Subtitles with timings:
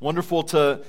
[0.00, 0.82] Wonderful to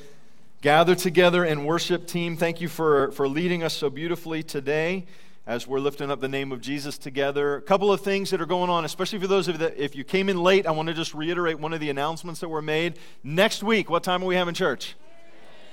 [0.61, 2.37] gather together and worship team.
[2.37, 5.05] Thank you for, for leading us so beautifully today
[5.45, 7.57] as we're lifting up the name of Jesus together.
[7.57, 10.05] A couple of things that are going on, especially for those of that, if you
[10.05, 12.99] came in late, I want to just reiterate one of the announcements that were made.
[13.21, 14.95] Next week, what time are we having church?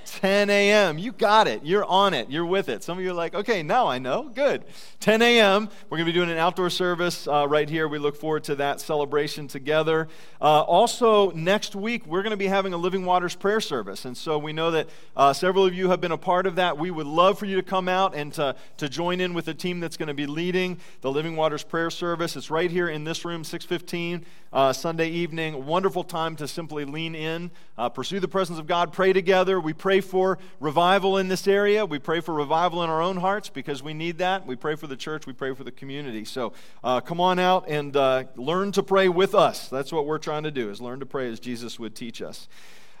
[0.09, 0.97] 10 a.m.
[0.97, 1.63] You got it.
[1.63, 2.31] You're on it.
[2.31, 2.83] You're with it.
[2.83, 4.23] Some of you are like, okay, now I know.
[4.23, 4.65] Good.
[5.01, 5.69] 10 a.m.
[5.89, 7.87] We're going to be doing an outdoor service uh, right here.
[7.87, 10.07] We look forward to that celebration together.
[10.41, 14.05] Uh, also, next week, we're going to be having a Living Waters prayer service.
[14.05, 16.77] And so we know that uh, several of you have been a part of that.
[16.77, 19.53] We would love for you to come out and to, to join in with the
[19.53, 22.35] team that's going to be leading the Living Waters prayer service.
[22.35, 25.65] It's right here in this room, 615 uh, Sunday evening.
[25.65, 29.59] Wonderful time to simply lean in, uh, pursue the presence of God, pray together.
[29.59, 31.85] We pray for revival in this area.
[31.85, 34.45] We pray for revival in our own hearts because we need that.
[34.45, 35.25] We pray for the church.
[35.25, 36.25] We pray for the community.
[36.25, 39.69] So uh, come on out and uh, learn to pray with us.
[39.69, 42.47] That's what we're trying to do: is learn to pray as Jesus would teach us.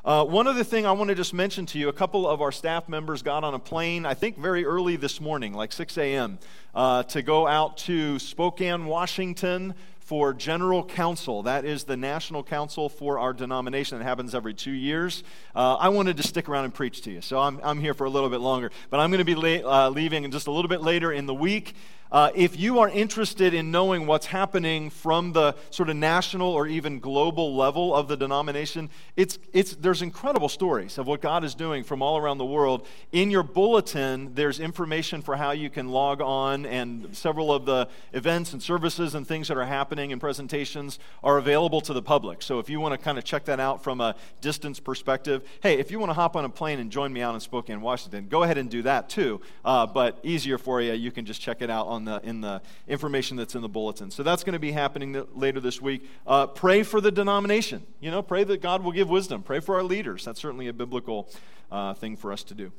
[0.05, 2.53] Uh, one other thing I want to just mention to you a couple of our
[2.53, 6.39] staff members got on a plane, I think very early this morning, like 6 a.m.,
[6.73, 9.75] uh, to go out to Spokane, Washington
[10.09, 11.43] for General Council.
[11.43, 14.01] That is the national council for our denomination.
[14.01, 15.23] It happens every two years.
[15.55, 18.05] Uh, I wanted to stick around and preach to you, so I'm, I'm here for
[18.05, 18.71] a little bit longer.
[18.89, 21.35] But I'm going to be la- uh, leaving just a little bit later in the
[21.35, 21.75] week.
[22.11, 26.65] Uh, if you are interested in knowing what's happening from the sort of national or
[26.65, 31.53] even global level of the denomination, it's, it's, there's incredible stories of what God is
[31.53, 32.87] doing from all around the world.
[33.11, 37.87] In your bulletin, there's information for how you can log on, and several of the
[38.13, 42.41] events and services and things that are happening and presentations are available to the public.
[42.41, 45.77] So if you want to kind of check that out from a distance perspective, hey,
[45.77, 48.27] if you want to hop on a plane and join me out in Spokane, Washington,
[48.29, 49.41] go ahead and do that too.
[49.63, 52.39] Uh, but easier for you, you can just check it out on on the, in
[52.39, 54.09] the information that's in the bulletin.
[54.09, 56.09] So that's going to be happening later this week.
[56.25, 57.85] Uh, pray for the denomination.
[57.99, 59.43] You know, pray that God will give wisdom.
[59.43, 60.23] Pray for our leaders.
[60.23, 61.29] That's certainly a biblical
[61.71, 62.71] uh, thing for us to do.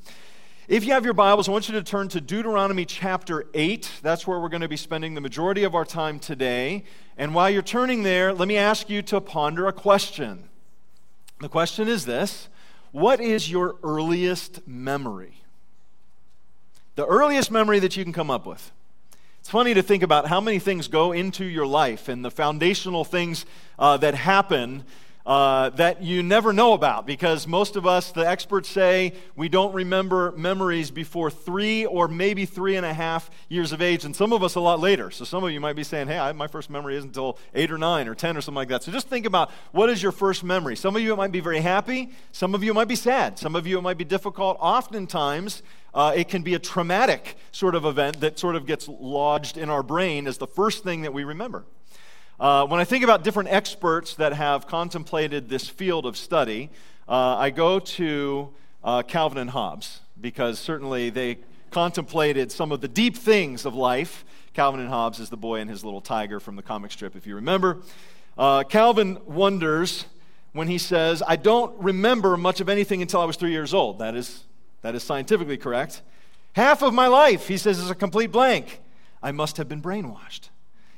[0.67, 3.91] If you have your Bibles, I want you to turn to Deuteronomy chapter 8.
[4.01, 6.83] That's where we're going to be spending the majority of our time today.
[7.15, 10.49] And while you're turning there, let me ask you to ponder a question.
[11.41, 12.47] The question is this
[12.91, 15.43] What is your earliest memory?
[16.95, 18.71] The earliest memory that you can come up with.
[19.41, 23.03] It's funny to think about how many things go into your life and the foundational
[23.03, 23.47] things
[23.79, 24.83] uh, that happen
[25.25, 29.73] uh, that you never know about because most of us, the experts say, we don't
[29.73, 34.31] remember memories before three or maybe three and a half years of age, and some
[34.31, 35.09] of us a lot later.
[35.09, 37.71] So some of you might be saying, hey, I, my first memory isn't until eight
[37.71, 38.83] or nine or ten or something like that.
[38.83, 40.75] So just think about what is your first memory.
[40.75, 43.39] Some of you it might be very happy, some of you it might be sad,
[43.39, 44.57] some of you it might be difficult.
[44.59, 45.63] Oftentimes,
[45.93, 49.69] uh, it can be a traumatic sort of event that sort of gets lodged in
[49.69, 51.65] our brain as the first thing that we remember.
[52.39, 56.69] Uh, when I think about different experts that have contemplated this field of study,
[57.07, 58.49] uh, I go to
[58.83, 61.37] uh, Calvin and Hobbes because certainly they
[61.71, 64.25] contemplated some of the deep things of life.
[64.53, 67.27] Calvin and Hobbes is the boy and his little tiger from the comic strip, if
[67.27, 67.79] you remember.
[68.37, 70.05] Uh, Calvin wonders
[70.53, 73.99] when he says, I don't remember much of anything until I was three years old.
[73.99, 74.43] That is
[74.81, 76.01] that is scientifically correct.
[76.53, 78.81] Half of my life, he says, is a complete blank.
[79.23, 80.49] I must have been brainwashed.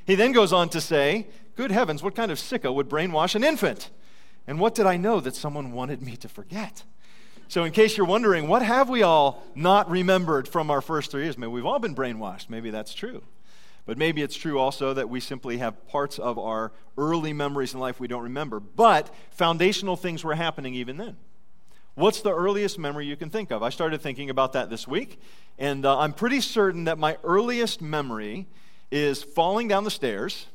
[0.06, 3.44] He then goes on to say, Good heavens, what kind of sicko would brainwash an
[3.44, 3.92] infant?
[4.48, 6.84] And what did I know that someone wanted me to forget?
[7.48, 11.24] So, in case you're wondering, what have we all not remembered from our first three
[11.24, 11.38] years?
[11.38, 12.50] Maybe we've all been brainwashed.
[12.50, 13.22] Maybe that's true.
[13.86, 17.80] But maybe it's true also that we simply have parts of our early memories in
[17.80, 18.60] life we don't remember.
[18.60, 21.18] But foundational things were happening even then.
[21.96, 23.62] What's the earliest memory you can think of?
[23.62, 25.22] I started thinking about that this week,
[25.60, 28.48] and uh, I'm pretty certain that my earliest memory
[28.90, 30.48] is falling down the stairs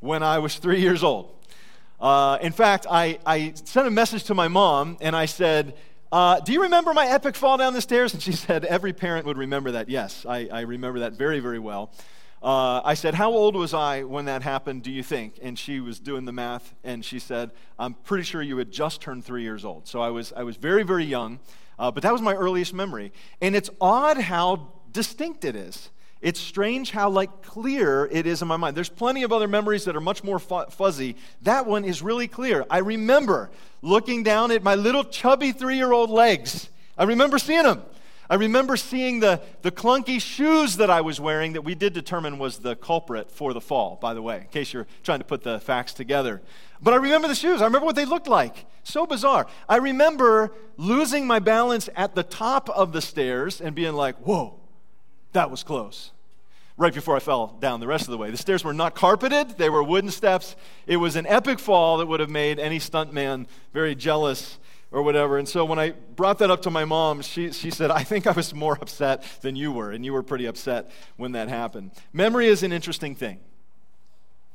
[0.00, 1.36] when I was three years old.
[2.00, 5.76] Uh, in fact, I, I, sent a message to my mom and I said,
[6.10, 8.12] uh, Do you remember my epic fall down the stairs?
[8.12, 9.88] And she said, Every parent would remember that.
[9.88, 11.92] Yes, I, I remember that very, very well.
[12.42, 15.38] Uh, I said, How old was I when that happened, do you think?
[15.40, 19.00] And she was doing the math, and she said, I'm pretty sure you had just
[19.00, 19.86] turned three years old.
[19.86, 21.38] So I was, I was very, very young,
[21.78, 23.12] uh, but that was my earliest memory.
[23.40, 25.90] And it's odd how distinct it is.
[26.20, 28.76] It's strange how like clear it is in my mind.
[28.76, 31.16] There's plenty of other memories that are much more fu- fuzzy.
[31.42, 32.64] That one is really clear.
[32.70, 33.50] I remember
[33.82, 36.68] looking down at my little chubby three year old legs.
[36.96, 37.82] I remember seeing them.
[38.32, 42.38] I remember seeing the, the clunky shoes that I was wearing that we did determine
[42.38, 45.42] was the culprit for the fall, by the way, in case you're trying to put
[45.42, 46.40] the facts together.
[46.80, 47.60] But I remember the shoes.
[47.60, 48.64] I remember what they looked like.
[48.84, 49.46] So bizarre.
[49.68, 54.54] I remember losing my balance at the top of the stairs and being like, whoa,
[55.34, 56.10] that was close.
[56.78, 58.30] Right before I fell down the rest of the way.
[58.30, 60.56] The stairs were not carpeted, they were wooden steps.
[60.86, 64.56] It was an epic fall that would have made any stuntman very jealous
[64.92, 65.38] or whatever.
[65.38, 68.26] And so when I brought that up to my mom, she, she said, I think
[68.26, 71.92] I was more upset than you were, and you were pretty upset when that happened.
[72.12, 73.40] Memory is an interesting thing.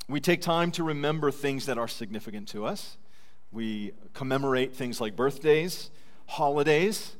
[0.08, 2.96] We take time to remember things that are significant to us.
[3.52, 5.90] We commemorate things like birthdays,
[6.26, 7.16] holidays,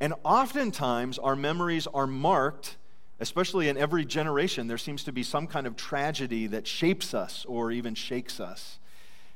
[0.00, 2.76] and oftentimes our memories are marked,
[3.20, 7.44] especially in every generation, there seems to be some kind of tragedy that shapes us
[7.46, 8.78] or even shakes us.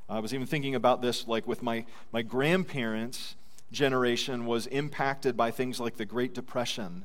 [0.08, 3.36] I was even thinking about this, like with my, my grandparents'
[3.70, 7.04] generation was impacted by things like the Great Depression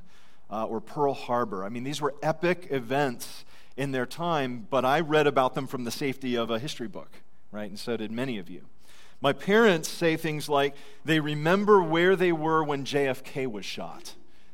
[0.50, 1.65] uh, or Pearl Harbor.
[1.65, 3.44] I mean, these were epic events
[3.75, 7.09] in their time, but I read about them from the safety of a history book,
[7.51, 7.69] right?
[7.69, 8.61] And so did many of you.
[9.19, 14.13] My parents say things like they remember where they were when JFK was shot.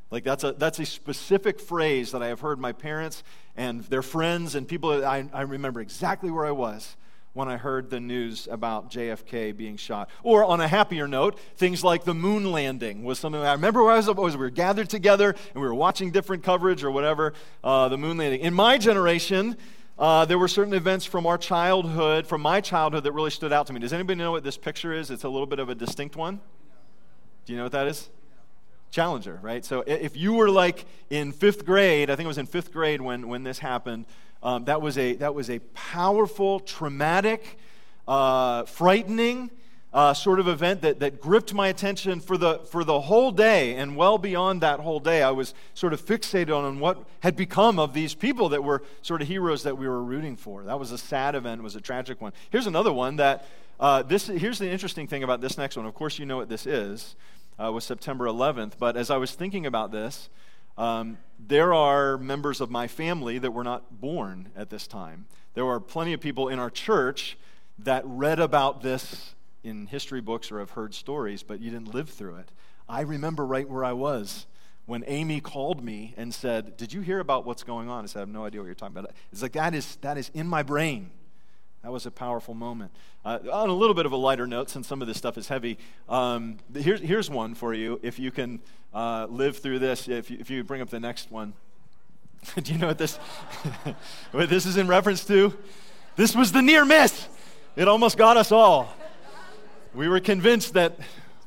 [0.10, 3.24] Like that's a, that's a specific phrase that I have heard my parents
[3.56, 6.96] and their friends and people, I, I remember exactly where I was
[7.34, 10.10] when I heard the news about JFK being shot.
[10.24, 13.94] Or on a happier note, things like the moon landing was something I remember where
[13.94, 17.34] I was, was we were gathered together and we were watching different coverage or whatever,
[17.64, 18.42] uh, the moon landing.
[18.42, 19.58] In my generation,
[20.00, 23.68] uh, there were certain events from our childhood, from my childhood, that really stood out
[23.68, 23.80] to me.
[23.80, 25.12] Does anybody know what this picture is?
[25.12, 26.40] It's a little bit of a distinct one.
[27.46, 28.10] Do you know what that is?
[28.92, 29.64] Challenger, right?
[29.64, 33.02] So if you were like in fifth grade, I think it was in fifth grade
[33.02, 34.06] when, when this happened,
[34.42, 37.58] um, that, was a, that was a powerful, traumatic,
[38.08, 39.52] uh, frightening
[39.92, 43.76] uh, sort of event that, that gripped my attention for the, for the whole day.
[43.76, 47.80] And well beyond that whole day, I was sort of fixated on what had become
[47.80, 50.64] of these people that were sort of heroes that we were rooting for.
[50.64, 52.34] That was a sad event, was a tragic one.
[52.52, 53.46] Here's another one that,
[53.80, 55.86] uh, this, here's the interesting thing about this next one.
[55.86, 57.16] Of course, you know what this is,
[57.58, 58.74] uh, was September 11th.
[58.78, 60.30] But as I was thinking about this,
[60.80, 65.28] um, there are members of my family that were not born at this time.
[65.54, 67.38] There are plenty of people in our church
[67.80, 72.10] that read about this in history books or have heard stories, but you didn't live
[72.10, 72.52] through it.
[72.88, 74.48] I remember right where I was
[74.86, 78.06] when Amy called me and said, Did you hear about what's going on?
[78.06, 79.12] I said, I have no idea what you're talking about.
[79.34, 81.12] It's like that is, that is in my brain.
[81.84, 82.92] That was a powerful moment.
[83.24, 85.48] Uh, on a little bit of a lighter note, since some of this stuff is
[85.48, 85.78] heavy,
[86.10, 88.00] um, here's, here's one for you.
[88.04, 88.60] If you can
[88.94, 91.54] uh, live through this, if you, if you bring up the next one.
[92.62, 93.16] Do you know what this,
[94.32, 95.58] what this is in reference to?
[96.18, 97.28] This was the near miss.
[97.78, 98.94] It almost got us all.
[99.94, 101.00] We were convinced that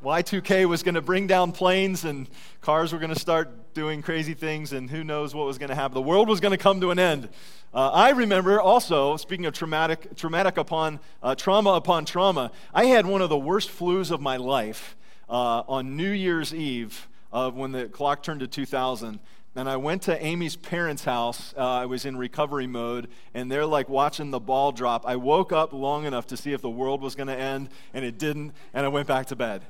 [0.03, 2.27] Y2K was going to bring down planes and
[2.63, 5.75] cars were going to start doing crazy things, and who knows what was going to
[5.75, 5.95] happen.
[5.95, 7.29] The world was going to come to an end.
[7.75, 13.07] Uh, I remember also, speaking of traumatic, traumatic upon uh, trauma upon trauma, I had
[13.07, 14.97] one of the worst flus of my life
[15.29, 19.19] uh, on New Year's Eve of when the clock turned to 2000
[19.55, 21.53] and I went to Amy's parents' house.
[21.57, 25.07] Uh, I was in recovery mode, and they're like watching the ball drop.
[25.07, 28.05] I woke up long enough to see if the world was going to end, and
[28.05, 29.63] it didn't, and I went back to bed.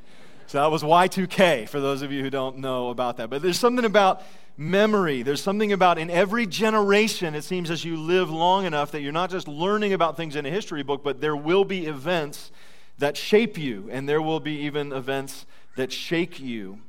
[0.52, 3.30] So that was Y2K for those of you who don't know about that.
[3.30, 4.20] But there's something about
[4.58, 5.22] memory.
[5.22, 9.12] There's something about in every generation, it seems, as you live long enough, that you're
[9.12, 12.52] not just learning about things in a history book, but there will be events
[12.98, 15.46] that shape you, and there will be even events
[15.76, 16.80] that shake you.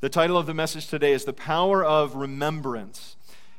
[0.00, 3.14] The title of the message today is The Power of Remembrance.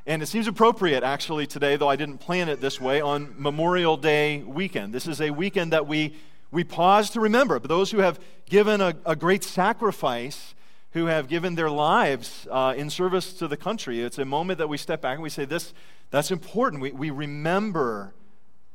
[0.05, 3.95] And it seems appropriate, actually, today, though I didn't plan it this way, on Memorial
[3.95, 4.93] Day weekend.
[4.93, 6.17] This is a weekend that we,
[6.55, 7.59] we pause to remember.
[7.59, 10.55] But those who have given a, a great sacrifice,
[10.91, 14.69] who have given their lives uh, in service to the country, it's a moment that
[14.69, 15.73] we step back and we say, this,
[16.11, 16.81] that's important.
[16.81, 18.13] We, we remember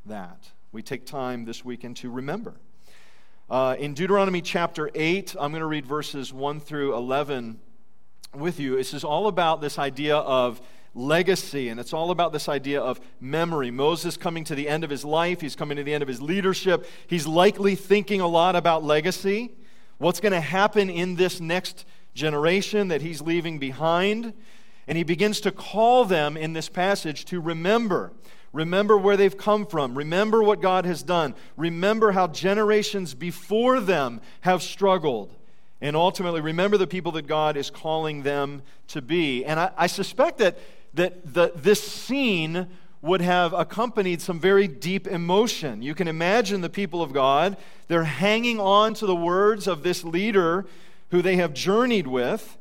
[0.05, 0.51] that.
[0.73, 2.61] We take time this weekend to remember.
[3.49, 7.61] Uh, in Deuteronomy chapter 8, I'm going to read verses 1 through 11
[8.35, 8.77] with you.
[8.77, 10.61] This is all about this idea of
[10.95, 13.71] legacy, and it's all about this idea of memory.
[13.71, 16.21] Moses coming to the end of his life, he's coming to the end of his
[16.21, 16.87] leadership.
[17.07, 19.53] He's likely thinking a lot about legacy,
[19.99, 24.33] what's going to happen in this next generation that he's leaving behind.
[24.89, 28.13] And he begins to call them in this passage to remember.
[28.53, 29.97] Remember where they've come from.
[29.97, 31.37] Remember what God has done.
[31.57, 35.33] Remember how generations before them have struggled.
[35.81, 39.45] And ultimately, remember the people that God is calling them to be.
[39.45, 40.59] And I, I suspect that,
[40.95, 42.69] that the, this scene
[43.03, 45.83] would have accompanied some very deep emotion.
[45.83, 47.57] You can imagine the people of God,
[47.89, 50.67] they're hanging on to the words of this leader
[51.11, 52.59] who they have journeyed with.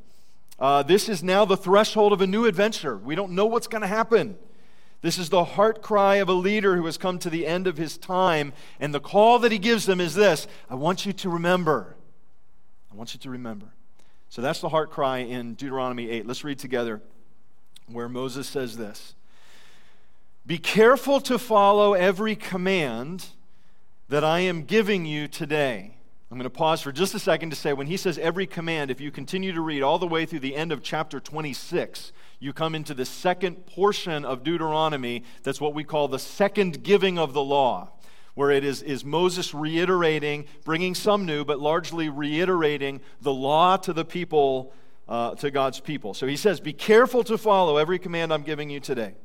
[0.57, 2.97] Uh, this is now the threshold of a new adventure.
[2.97, 4.37] We don't know what's going to happen.
[5.01, 7.77] This is the heart cry of a leader who has come to the end of
[7.77, 8.51] his time.
[8.79, 11.95] And the call that he gives them is this I want you to remember.
[12.91, 13.67] I want you to remember.
[14.29, 16.27] So that's the heart cry in Deuteronomy 8.
[16.27, 17.01] Let's read together
[17.91, 19.15] where Moses says this
[20.45, 23.27] Be careful to follow every command
[24.09, 25.95] that I am giving you today.
[26.31, 28.91] I'm going to pause for just a second to say when he says every command,
[28.91, 32.53] if you continue to read all the way through the end of chapter 26, you
[32.53, 37.33] come into the second portion of Deuteronomy that's what we call the second giving of
[37.33, 37.89] the law,
[38.35, 43.91] where it is, is Moses reiterating, bringing some new, but largely reiterating the law to
[43.91, 44.71] the people,
[45.09, 46.13] uh, to God's people.
[46.13, 49.15] So he says, Be careful to follow every command I'm giving you today,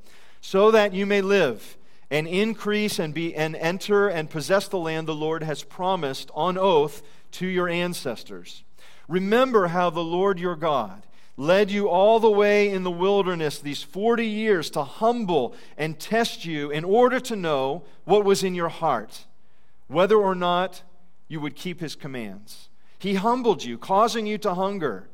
[0.41, 1.77] so that you may live
[2.11, 6.57] and increase and be and enter and possess the land the Lord has promised on
[6.57, 8.65] oath to your ancestors.
[9.09, 11.03] Remember how the Lord your God
[11.37, 16.45] led you all the way in the wilderness these 40 years to humble and test
[16.45, 19.25] you in order to know what was in your heart,
[19.89, 20.83] whether or not
[21.29, 22.69] you would keep his commands.
[22.99, 25.09] He humbled you, causing you to hunger,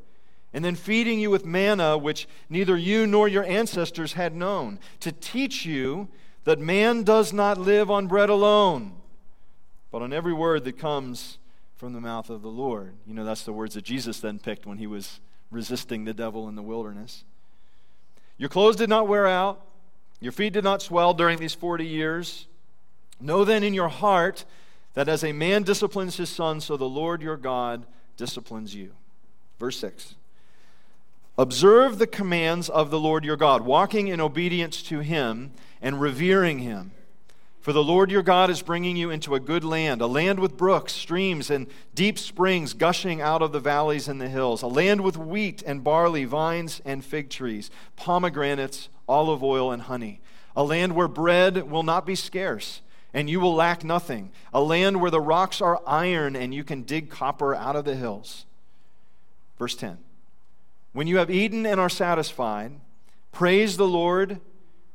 [0.53, 5.11] and then feeding you with manna, which neither you nor your ancestors had known, to
[5.11, 6.09] teach you
[6.43, 8.93] that man does not live on bread alone,
[9.91, 11.37] but on every word that comes
[11.75, 12.93] from the mouth of the Lord.
[13.07, 16.47] You know, that's the words that Jesus then picked when he was resisting the devil
[16.47, 17.23] in the wilderness.
[18.37, 19.65] Your clothes did not wear out,
[20.19, 22.47] your feet did not swell during these 40 years.
[23.19, 24.45] Know then in your heart
[24.93, 27.85] that as a man disciplines his son, so the Lord your God
[28.17, 28.91] disciplines you.
[29.59, 30.15] Verse 6.
[31.41, 35.49] Observe the commands of the Lord your God, walking in obedience to him
[35.81, 36.91] and revering him.
[37.61, 40.55] For the Lord your God is bringing you into a good land, a land with
[40.55, 45.01] brooks, streams, and deep springs gushing out of the valleys and the hills, a land
[45.01, 50.21] with wheat and barley, vines and fig trees, pomegranates, olive oil, and honey,
[50.55, 52.81] a land where bread will not be scarce,
[53.15, 56.83] and you will lack nothing, a land where the rocks are iron, and you can
[56.83, 58.45] dig copper out of the hills.
[59.57, 59.97] Verse 10
[60.93, 62.73] When you have eaten and are satisfied,
[63.31, 64.39] praise the Lord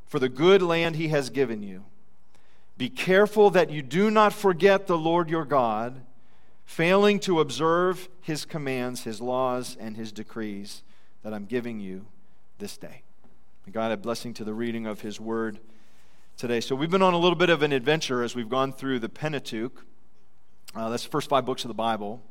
[0.07, 1.85] for the good land he has given you.
[2.76, 6.03] Be careful that you do not forget the Lord your God,
[6.67, 10.83] failing to observe his commands, his laws, and his decrees
[11.23, 12.07] that I'm giving you
[12.59, 13.03] this day.
[13.67, 15.59] May God have blessing to the reading of his word
[16.37, 16.61] today.
[16.61, 19.09] So, we've been on a little bit of an adventure as we've gone through the
[19.09, 19.85] Pentateuch.
[20.75, 22.23] Uh, that's the first five books of the Bible.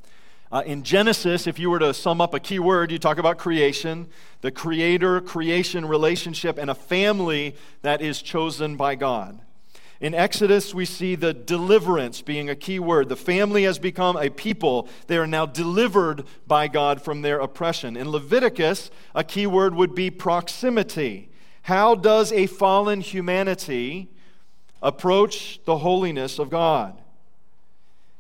[0.52, 3.38] Uh, in Genesis, if you were to sum up a key word, you talk about
[3.38, 4.08] creation,
[4.42, 9.40] the creator creation relationship, and a family that is chosen by God.
[10.00, 13.10] In Exodus, we see the deliverance being a key word.
[13.10, 14.88] The family has become a people.
[15.08, 17.96] They are now delivered by God from their oppression.
[17.96, 21.30] In Leviticus, a key word would be proximity.
[21.64, 24.10] How does a fallen humanity
[24.82, 27.02] approach the holiness of God?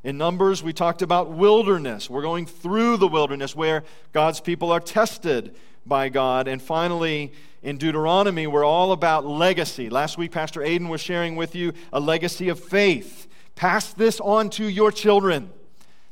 [0.06, 2.12] In Numbers, we talked about wilderness.
[2.12, 3.84] We're going through the wilderness where
[4.14, 6.48] God's people are tested by God.
[6.48, 7.34] And finally,
[7.64, 9.90] in Deuteronomy, we're all about legacy.
[9.90, 13.28] Last week, Pastor Aiden was sharing with you a legacy of faith.
[13.56, 15.50] Pass this on to your children.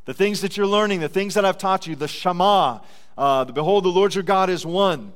[0.06, 2.80] The things that you're learning, the things that I've taught you, the Shema,
[3.16, 5.14] uh, the Behold, the Lord your God is one.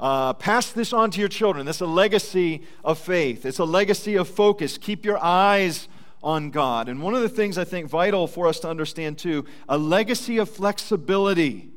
[0.00, 1.64] Uh, pass this on to your children.
[1.64, 3.46] This is a legacy of faith.
[3.46, 4.78] It's a legacy of focus.
[4.78, 5.86] Keep your eyes
[6.22, 6.88] on God.
[6.88, 10.38] And one of the things I think vital for us to understand too, a legacy
[10.38, 11.70] of flexibility.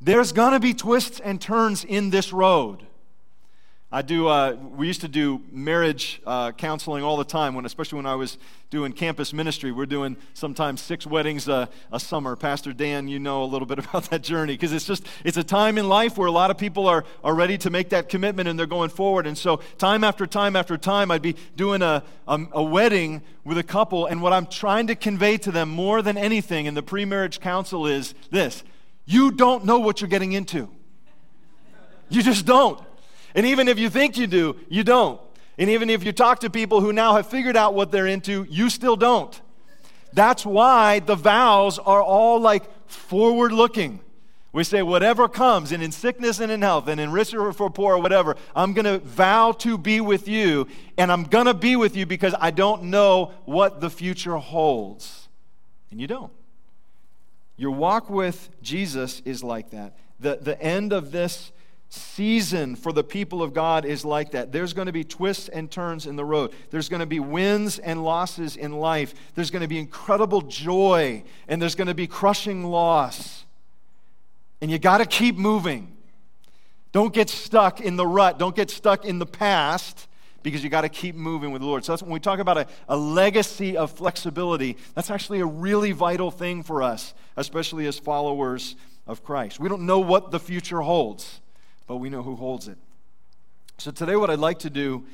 [0.00, 2.86] There's going to be twists and turns in this road.
[3.94, 4.26] I do.
[4.26, 8.14] Uh, we used to do marriage uh, counseling all the time, when especially when I
[8.14, 8.38] was
[8.70, 9.70] doing campus ministry.
[9.70, 12.34] We're doing sometimes six weddings a, a summer.
[12.34, 15.44] Pastor Dan, you know a little bit about that journey because it's just it's a
[15.44, 18.48] time in life where a lot of people are are ready to make that commitment
[18.48, 19.26] and they're going forward.
[19.26, 23.58] And so time after time after time, I'd be doing a a, a wedding with
[23.58, 26.82] a couple, and what I'm trying to convey to them more than anything in the
[26.82, 28.64] pre-marriage counsel is this:
[29.04, 30.70] you don't know what you're getting into.
[32.08, 32.80] You just don't.
[33.34, 35.20] And even if you think you do, you don't.
[35.58, 38.44] And even if you talk to people who now have figured out what they're into,
[38.48, 39.38] you still don't.
[40.12, 44.00] That's why the vows are all like forward looking.
[44.52, 47.70] We say, whatever comes, and in sickness and in health, and in rich or for
[47.70, 51.54] poor, or whatever, I'm going to vow to be with you, and I'm going to
[51.54, 55.28] be with you because I don't know what the future holds.
[55.90, 56.32] And you don't.
[57.56, 59.96] Your walk with Jesus is like that.
[60.20, 61.50] The, the end of this
[61.92, 64.50] season for the people of God is like that.
[64.50, 66.52] There's going to be twists and turns in the road.
[66.70, 69.14] There's going to be wins and losses in life.
[69.34, 73.44] There's going to be incredible joy, and there's going to be crushing loss.
[74.62, 75.94] And you got to keep moving.
[76.92, 78.38] Don't get stuck in the rut.
[78.38, 80.08] Don't get stuck in the past
[80.42, 81.84] because you got to keep moving with the Lord.
[81.84, 85.92] So that's when we talk about a, a legacy of flexibility, that's actually a really
[85.92, 89.60] vital thing for us, especially as followers of Christ.
[89.60, 91.41] We don't know what the future holds
[91.86, 92.78] but we know who holds it.
[93.78, 95.04] So, today, what I'd like to do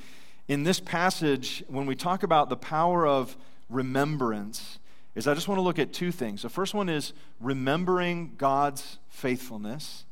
[0.49, 3.37] in this passage, when we talk about the power of
[3.69, 4.79] remembrance,
[5.15, 6.43] is I just want to look at two things.
[6.43, 10.05] The first one is remembering God's faithfulness.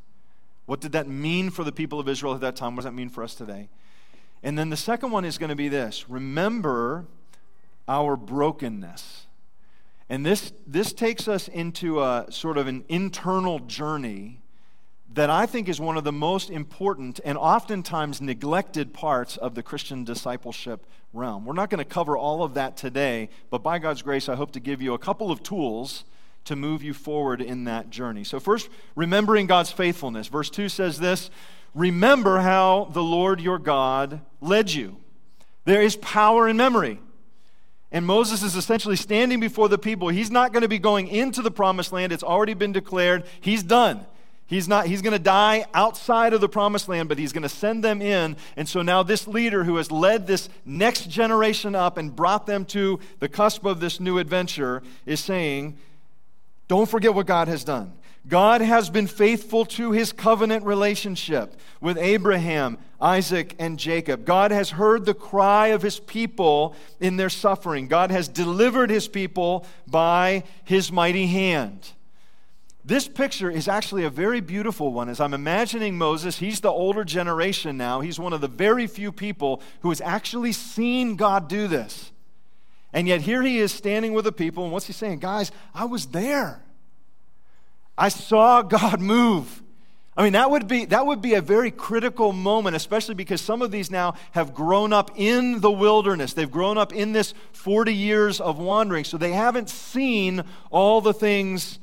[0.66, 2.74] What did that mean for the people of Israel at that time?
[2.74, 3.68] What does that mean for us today?
[4.42, 7.06] And then the second one is going to be this remember
[7.88, 9.26] our brokenness.
[10.08, 14.40] And this, this takes us into a sort of an internal journey
[15.14, 19.62] that I think is one of the most important and oftentimes neglected parts of the
[19.62, 21.44] Christian discipleship realm.
[21.44, 24.52] We're not going to cover all of that today, but by God's grace, I hope
[24.52, 26.04] to give you a couple of tools
[26.44, 28.24] to move you forward in that journey.
[28.24, 30.28] So, first, remembering God's faithfulness.
[30.28, 31.30] Verse 2 says this
[31.74, 34.96] Remember how the Lord your God led you.
[35.64, 37.00] There is power in memory.
[37.92, 40.08] And Moses is essentially standing before the people.
[40.08, 42.12] He's not going to be going into the promised land.
[42.12, 43.24] It's already been declared.
[43.40, 44.06] He's done.
[44.46, 47.48] He's not he's going to die outside of the promised land, but he's going to
[47.48, 48.36] send them in.
[48.56, 52.64] And so now this leader who has led this next generation up and brought them
[52.66, 55.76] to the cusp of this new adventure is saying,
[56.68, 57.92] don't forget what God has done.
[58.28, 64.24] God has been faithful to his covenant relationship with Abraham, Isaac, and Jacob.
[64.24, 67.86] God has heard the cry of his people in their suffering.
[67.86, 71.92] God has delivered his people by his mighty hand.
[72.86, 75.08] This picture is actually a very beautiful one.
[75.08, 78.00] As I'm imagining Moses, he's the older generation now.
[78.00, 82.12] He's one of the very few people who has actually seen God do this.
[82.92, 85.18] And yet here he is standing with the people, and what's he saying?
[85.18, 86.62] Guys, I was there.
[87.98, 89.64] I saw God move.
[90.16, 93.62] I mean, that would, be, that would be a very critical moment, especially because some
[93.62, 96.34] of these now have grown up in the wilderness.
[96.34, 101.12] They've grown up in this 40 years of wandering, so they haven't seen all the
[101.12, 101.80] things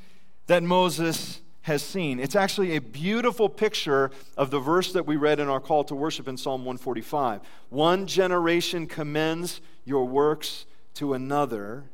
[0.47, 2.19] that Moses has seen.
[2.19, 5.95] It's actually a beautiful picture of the verse that we read in our call to
[5.95, 7.39] worship in Psalm 145.
[7.69, 11.85] One generation commends your works to another,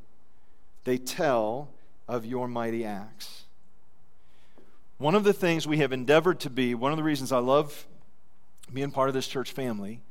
[0.84, 1.70] they tell
[2.08, 3.44] of your mighty acts.
[4.98, 7.88] One of the things we have endeavored to be, one of the reasons I love
[8.74, 10.02] being part of this church family,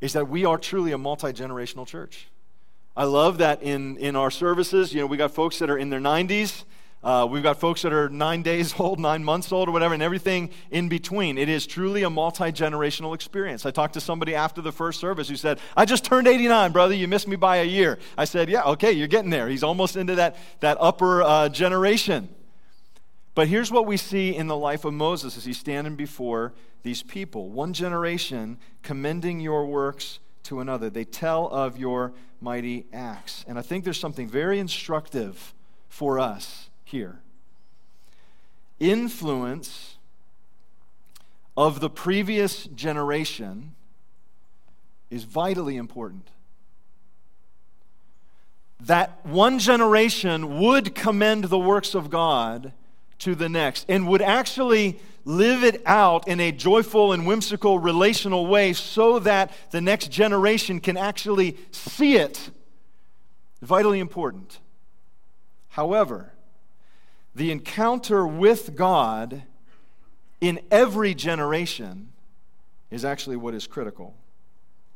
[0.00, 2.28] is that we are truly a multi generational church.
[2.96, 5.90] I love that in, in our services, you know, we got folks that are in
[5.90, 6.64] their 90s
[7.04, 10.02] uh, we've got folks that are nine days old, nine months old, or whatever, and
[10.02, 11.36] everything in between.
[11.36, 13.66] It is truly a multi generational experience.
[13.66, 16.94] I talked to somebody after the first service who said, I just turned 89, brother.
[16.94, 17.98] You missed me by a year.
[18.16, 19.48] I said, Yeah, okay, you're getting there.
[19.48, 22.28] He's almost into that, that upper uh, generation.
[23.34, 27.02] But here's what we see in the life of Moses as he's standing before these
[27.02, 30.90] people one generation commending your works to another.
[30.90, 33.44] They tell of your mighty acts.
[33.48, 35.54] And I think there's something very instructive
[35.88, 37.18] for us here.
[38.78, 39.96] Influence
[41.56, 43.74] of the previous generation
[45.10, 46.28] is vitally important.
[48.80, 52.72] That one generation would commend the works of God
[53.18, 58.46] to the next and would actually live it out in a joyful and whimsical relational
[58.46, 62.50] way so that the next generation can actually see it.
[63.60, 64.58] Vitally important.
[65.68, 66.32] However,
[67.34, 69.42] the encounter with God
[70.40, 72.10] in every generation
[72.90, 74.14] is actually what is critical.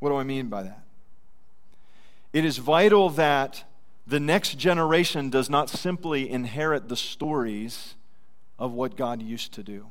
[0.01, 0.83] What do I mean by that?
[2.33, 3.65] It is vital that
[4.07, 7.95] the next generation does not simply inherit the stories
[8.59, 9.87] of what God used to do.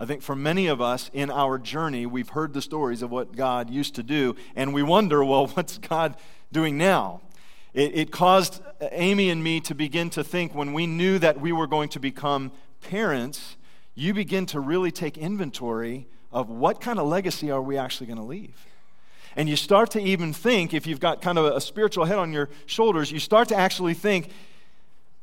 [0.00, 3.36] I think for many of us in our journey, we've heard the stories of what
[3.36, 6.16] God used to do, and we wonder, well, what's God
[6.50, 7.20] doing now?
[7.72, 11.52] It, it caused Amy and me to begin to think when we knew that we
[11.52, 13.56] were going to become parents,
[13.94, 18.18] you begin to really take inventory of what kind of legacy are we actually going
[18.18, 18.66] to leave.
[19.36, 22.32] And you start to even think, if you've got kind of a spiritual head on
[22.32, 24.30] your shoulders, you start to actually think,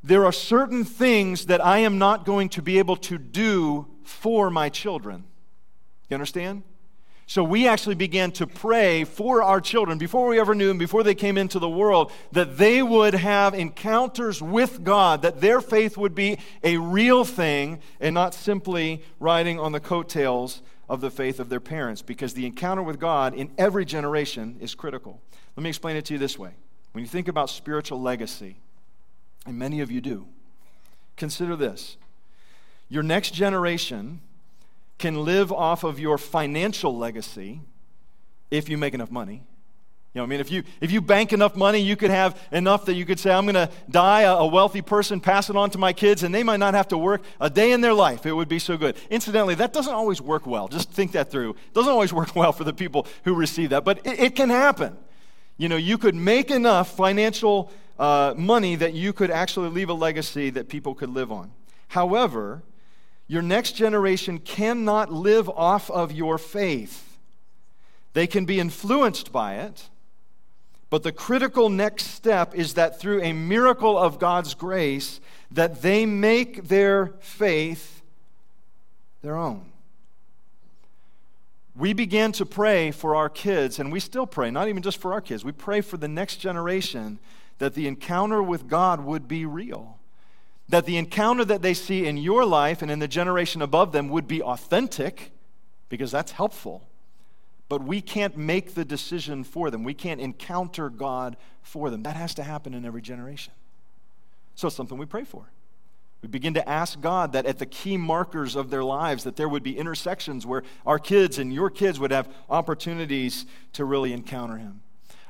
[0.03, 4.49] there are certain things that I am not going to be able to do for
[4.49, 5.25] my children.
[6.09, 6.63] You understand?
[7.29, 11.03] So we actually began to pray for our children before we ever knew them, before
[11.03, 15.97] they came into the world, that they would have encounters with God, that their faith
[15.97, 21.41] would be a real thing and not simply riding on the coattails of the faith
[21.41, 25.19] of their parents, because the encounter with God in every generation is critical.
[25.57, 26.51] Let me explain it to you this way.
[26.93, 28.55] When you think about spiritual legacy,
[29.45, 30.27] and many of you do,
[31.17, 31.97] consider this
[32.87, 34.21] your next generation
[34.97, 37.61] can live off of your financial legacy
[38.49, 39.43] if you make enough money.
[40.13, 42.85] You know, I mean, if you if you bank enough money, you could have enough
[42.85, 45.77] that you could say, "I'm going to die a, wealthy person, pass it on to
[45.77, 48.25] my kids, and they might not have to work a day in their life.
[48.25, 50.69] It would be so good." Incidentally, that doesn't always work well.
[50.69, 51.51] Just think that through.
[51.51, 54.49] It doesn't always work well for the people who receive that, but it, it can
[54.49, 54.97] happen.
[55.57, 59.93] You know, you could make enough financial uh, money that you could actually leave a
[59.93, 61.51] legacy that people could live on.
[61.89, 62.63] However,
[63.27, 67.17] your next generation cannot live off of your faith.
[68.13, 69.89] They can be influenced by it,
[70.89, 75.19] but the critical next step is that through a miracle of God's grace,
[75.51, 78.01] that they make their faith
[79.21, 79.65] their own.
[81.75, 85.13] We began to pray for our kids, and we still pray, not even just for
[85.13, 87.19] our kids, we pray for the next generation
[87.59, 89.96] that the encounter with God would be real.
[90.69, 94.09] That the encounter that they see in your life and in the generation above them
[94.09, 95.31] would be authentic,
[95.89, 96.87] because that's helpful.
[97.69, 99.83] But we can't make the decision for them.
[99.83, 102.03] We can't encounter God for them.
[102.03, 103.53] That has to happen in every generation.
[104.55, 105.49] So it's something we pray for.
[106.21, 109.47] We begin to ask God that at the key markers of their lives, that there
[109.47, 114.57] would be intersections where our kids and your kids would have opportunities to really encounter
[114.57, 114.81] Him.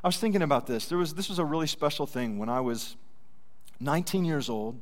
[0.04, 0.88] I was thinking about this.
[0.88, 2.95] There was, this was a really special thing when I was
[3.82, 4.80] 19 years old.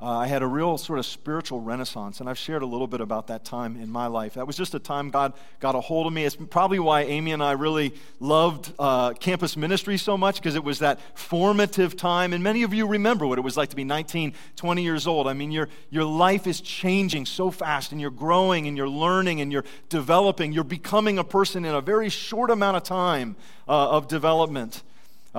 [0.00, 3.00] Uh, I had a real sort of spiritual renaissance, and I've shared a little bit
[3.00, 4.34] about that time in my life.
[4.34, 6.24] That was just a time God got a hold of me.
[6.24, 10.62] It's probably why Amy and I really loved uh, campus ministry so much, because it
[10.62, 12.32] was that formative time.
[12.32, 15.26] And many of you remember what it was like to be 19, 20 years old.
[15.26, 19.40] I mean, your, your life is changing so fast, and you're growing, and you're learning,
[19.40, 20.52] and you're developing.
[20.52, 23.34] You're becoming a person in a very short amount of time
[23.66, 24.84] uh, of development.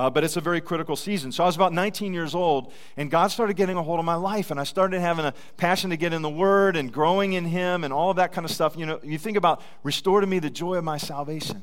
[0.00, 1.30] Uh, but it's a very critical season.
[1.30, 4.14] So I was about 19 years old, and God started getting a hold of my
[4.14, 7.44] life, and I started having a passion to get in the Word and growing in
[7.44, 8.78] Him and all of that kind of stuff.
[8.78, 11.62] You know, you think about restore to me the joy of my salvation.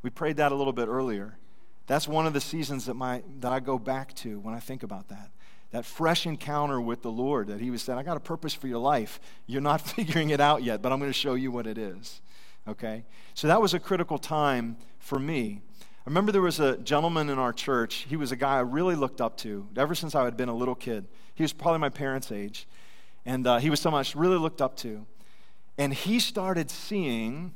[0.00, 1.36] We prayed that a little bit earlier.
[1.86, 4.82] That's one of the seasons that, my, that I go back to when I think
[4.82, 5.28] about that.
[5.72, 8.68] That fresh encounter with the Lord that He was saying, I got a purpose for
[8.68, 9.20] your life.
[9.46, 12.22] You're not figuring it out yet, but I'm going to show you what it is.
[12.66, 13.04] Okay?
[13.34, 15.60] So that was a critical time for me.
[16.06, 18.06] I remember there was a gentleman in our church.
[18.08, 20.54] He was a guy I really looked up to ever since I had been a
[20.54, 21.08] little kid.
[21.34, 22.68] He was probably my parents' age.
[23.24, 25.04] And uh, he was someone I really looked up to.
[25.76, 27.54] And he started seeing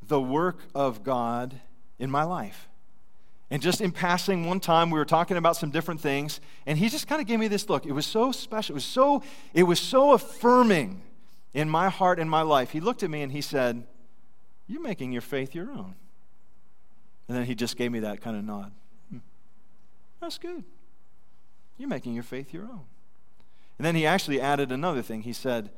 [0.00, 1.58] the work of God
[1.98, 2.68] in my life.
[3.50, 6.88] And just in passing, one time we were talking about some different things, and he
[6.88, 7.84] just kind of gave me this look.
[7.84, 8.74] It was so special.
[8.74, 11.02] It was so, it was so affirming
[11.52, 12.70] in my heart and my life.
[12.70, 13.84] He looked at me and he said,
[14.68, 15.96] You're making your faith your own.
[17.32, 18.72] And then he just gave me that kind of nod.
[19.08, 19.20] Hmm.
[20.20, 20.64] That's good.
[21.78, 22.82] You're making your faith your own.
[23.78, 25.22] And then he actually added another thing.
[25.22, 25.70] He said,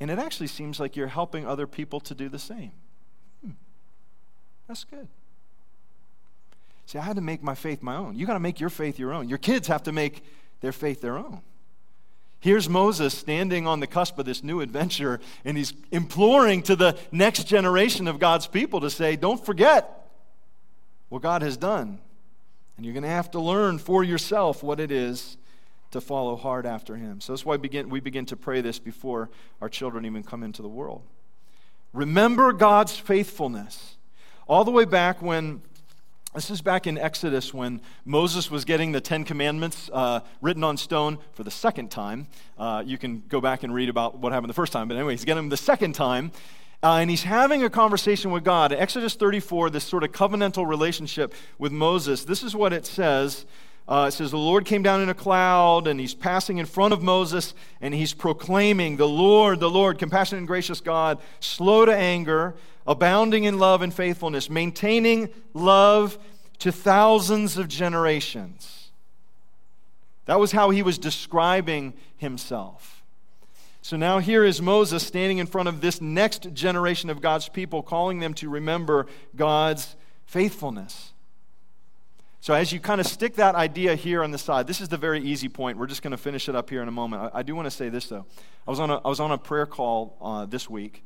[0.00, 2.72] and it actually seems like you're helping other people to do the same.
[3.40, 3.52] Hmm.
[4.66, 5.06] That's good.
[6.86, 8.16] See, I had to make my faith my own.
[8.16, 9.28] You got to make your faith your own.
[9.28, 10.24] Your kids have to make
[10.60, 11.40] their faith their own.
[12.40, 16.98] Here's Moses standing on the cusp of this new adventure, and he's imploring to the
[17.12, 20.05] next generation of God's people to say, Don't forget,
[21.08, 21.98] what God has done.
[22.76, 25.36] And you're going to have to learn for yourself what it is
[25.92, 27.20] to follow hard after Him.
[27.20, 30.42] So that's why we begin, we begin to pray this before our children even come
[30.42, 31.02] into the world.
[31.92, 33.96] Remember God's faithfulness.
[34.46, 35.62] All the way back when
[36.36, 40.76] this is back in Exodus when Moses was getting the Ten Commandments uh, written on
[40.76, 42.26] stone for the second time.
[42.58, 45.14] Uh, you can go back and read about what happened the first time, but anyway,
[45.14, 46.30] he's getting them the second time.
[46.82, 48.72] Uh, and he's having a conversation with God.
[48.72, 53.46] In Exodus 34, this sort of covenantal relationship with Moses, this is what it says.
[53.88, 56.92] Uh, it says, The Lord came down in a cloud, and he's passing in front
[56.92, 61.96] of Moses, and he's proclaiming, The Lord, the Lord, compassionate and gracious God, slow to
[61.96, 62.54] anger,
[62.86, 66.18] abounding in love and faithfulness, maintaining love
[66.58, 68.90] to thousands of generations.
[70.26, 72.95] That was how he was describing himself.
[73.86, 77.84] So now here is Moses standing in front of this next generation of God's people,
[77.84, 79.94] calling them to remember God's
[80.24, 81.12] faithfulness.
[82.40, 84.96] So, as you kind of stick that idea here on the side, this is the
[84.96, 85.78] very easy point.
[85.78, 87.30] We're just going to finish it up here in a moment.
[87.32, 88.26] I, I do want to say this, though.
[88.66, 91.04] I was on a, I was on a prayer call uh, this week.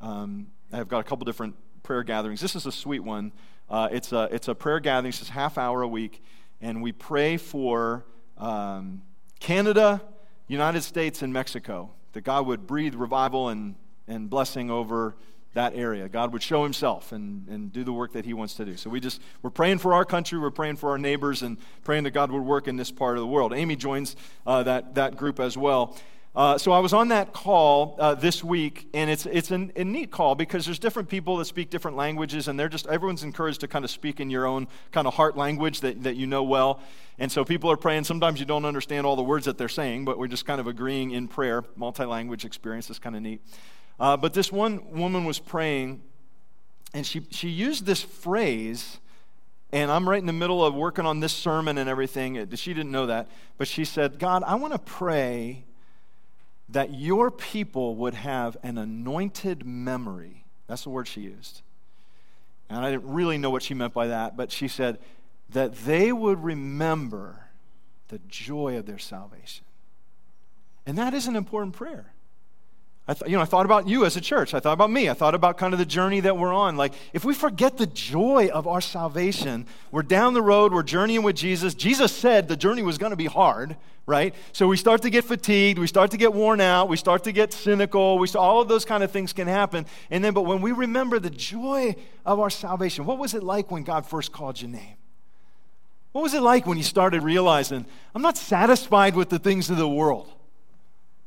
[0.00, 2.40] Um, I've got a couple different prayer gatherings.
[2.40, 3.32] This is a sweet one.
[3.68, 6.22] Uh, it's, a, it's a prayer gathering, it's half hour a week,
[6.62, 8.06] and we pray for
[8.38, 9.02] um,
[9.40, 10.00] Canada,
[10.48, 13.74] United States, and Mexico that God would breathe revival and,
[14.08, 15.14] and blessing over
[15.54, 16.08] that area.
[16.08, 18.76] God would show himself and, and do the work that he wants to do.
[18.76, 22.04] So we just, we're praying for our country, we're praying for our neighbors, and praying
[22.04, 23.52] that God would work in this part of the world.
[23.52, 25.96] Amy joins uh, that, that group as well.
[26.36, 29.84] Uh, so I was on that call uh, this week, and it's, it's an, a
[29.84, 33.60] neat call because there's different people that speak different languages, and they're just, everyone's encouraged
[33.60, 36.42] to kind of speak in your own kind of heart language that, that you know
[36.42, 36.80] well.
[37.20, 38.02] And so people are praying.
[38.02, 40.66] Sometimes you don't understand all the words that they're saying, but we're just kind of
[40.66, 41.62] agreeing in prayer.
[41.76, 43.40] Multi language experience is kind of neat.
[44.00, 46.02] Uh, but this one woman was praying,
[46.92, 48.98] and she, she used this phrase
[49.70, 52.48] And I'm right in the middle of working on this sermon and everything.
[52.54, 53.28] She didn't know that.
[53.56, 55.64] But she said, God, I want to pray
[56.68, 60.44] that your people would have an anointed memory.
[60.66, 61.62] That's the word she used.
[62.70, 64.98] And I didn't really know what she meant by that, but she said
[65.50, 67.48] that they would remember
[68.08, 69.64] the joy of their salvation.
[70.86, 72.13] And that is an important prayer.
[73.06, 74.54] I th- you know, I thought about you as a church.
[74.54, 75.10] I thought about me.
[75.10, 76.76] I thought about kind of the journey that we're on.
[76.78, 81.22] Like, if we forget the joy of our salvation, we're down the road, we're journeying
[81.22, 81.74] with Jesus.
[81.74, 84.34] Jesus said the journey was going to be hard, right?
[84.52, 87.32] So we start to get fatigued, we start to get worn out, we start to
[87.32, 88.18] get cynical.
[88.18, 89.84] We all of those kind of things can happen.
[90.10, 93.70] And then, but when we remember the joy of our salvation, what was it like
[93.70, 94.96] when God first called your name?
[96.12, 99.76] What was it like when you started realizing, I'm not satisfied with the things of
[99.76, 100.30] the world?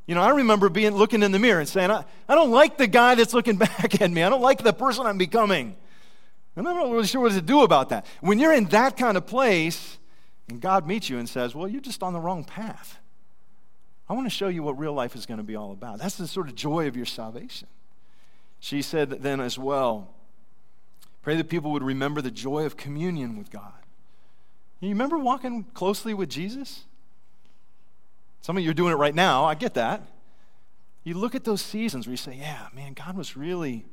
[0.08, 2.78] You know, I remember being looking in the mirror and saying, I, I don't like
[2.78, 4.24] the guy that's looking back at me.
[4.24, 5.76] I don't like the person I'm becoming.
[6.56, 8.06] And I'm not really sure what to do about that.
[8.22, 10.00] When you're in that kind of place,
[10.48, 12.98] and God meets you and says, Well, you're just on the wrong path.
[14.10, 16.00] I want to show you what real life is going to be all about.
[16.00, 17.67] That's the sort of joy of your salvation.
[18.60, 20.13] She said then as well,
[21.22, 23.74] pray that people would remember the joy of communion with God.
[24.80, 26.86] You remember walking closely with Jesus?
[28.47, 29.43] Some of you are doing it right now.
[29.43, 30.03] I get that.
[31.03, 33.83] You look at those seasons where you say, yeah, man, God was really,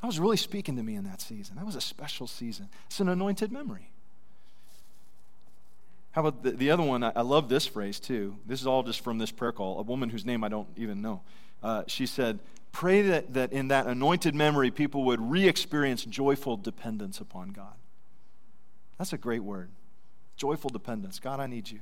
[0.00, 1.56] God was really speaking to me in that season.
[1.56, 2.68] That was a special season.
[2.86, 3.90] It's an anointed memory.
[6.12, 7.02] How about the, the other one?
[7.02, 8.36] I, I, love this phrase too.
[8.46, 9.80] This is all just from this prayer call.
[9.80, 11.22] A woman whose name I don't even know.
[11.60, 12.38] Uh, she said,
[12.70, 17.74] Pray that, that in that anointed memory, people would re experience joyful dependence upon God.
[18.98, 19.70] That's a great word.
[20.36, 21.18] Joyful dependence.
[21.18, 21.80] God, I need you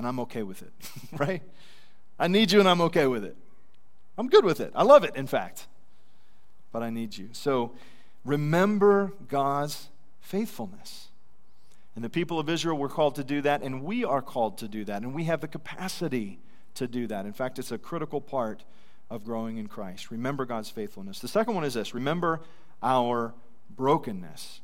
[0.00, 0.72] and I'm okay with it,
[1.18, 1.42] right?
[2.18, 3.36] I need you and I'm okay with it.
[4.16, 4.72] I'm good with it.
[4.74, 5.66] I love it, in fact.
[6.72, 7.28] But I need you.
[7.32, 7.72] So
[8.24, 9.90] remember God's
[10.22, 11.08] faithfulness.
[11.94, 14.68] And the people of Israel were called to do that, and we are called to
[14.68, 16.38] do that, and we have the capacity
[16.76, 17.26] to do that.
[17.26, 18.64] In fact, it's a critical part
[19.10, 20.10] of growing in Christ.
[20.10, 21.18] Remember God's faithfulness.
[21.18, 22.40] The second one is this remember
[22.82, 23.34] our
[23.68, 24.62] brokenness.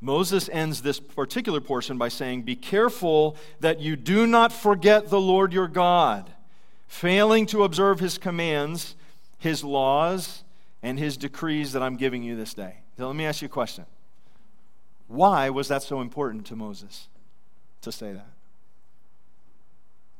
[0.00, 5.20] Moses ends this particular portion by saying, Be careful that you do not forget the
[5.20, 6.30] Lord your God,
[6.86, 8.94] failing to observe his commands,
[9.38, 10.44] his laws,
[10.82, 12.76] and his decrees that I'm giving you this day.
[12.96, 13.86] Now, let me ask you a question.
[15.08, 17.08] Why was that so important to Moses
[17.82, 18.28] to say that?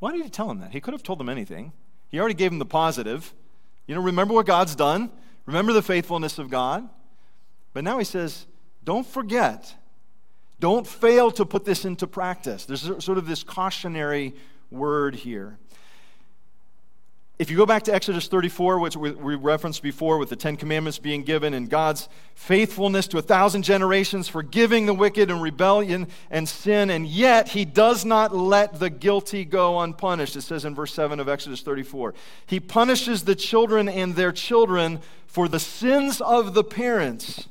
[0.01, 0.73] Why did he tell him that?
[0.73, 1.73] He could have told them anything.
[2.09, 3.35] He already gave him the positive.
[3.87, 5.11] You know, remember what God's done,
[5.47, 6.89] remember the faithfulness of God.
[7.73, 8.47] But now he says,
[8.89, 9.75] don't forget.
[10.61, 12.65] Don't fail to put this into practice.
[12.65, 14.35] There's sort of this cautionary
[14.71, 15.59] word here.
[17.39, 20.99] If you go back to Exodus 34, which we referenced before with the Ten Commandments
[20.99, 26.49] being given and God's faithfulness to a thousand generations, forgiving the wicked and rebellion and
[26.49, 30.35] sin, and yet he does not let the guilty go unpunished.
[30.35, 32.15] It says in verse 7 of Exodus 34.
[32.47, 37.49] He punishes the children and their children for the sins of the parents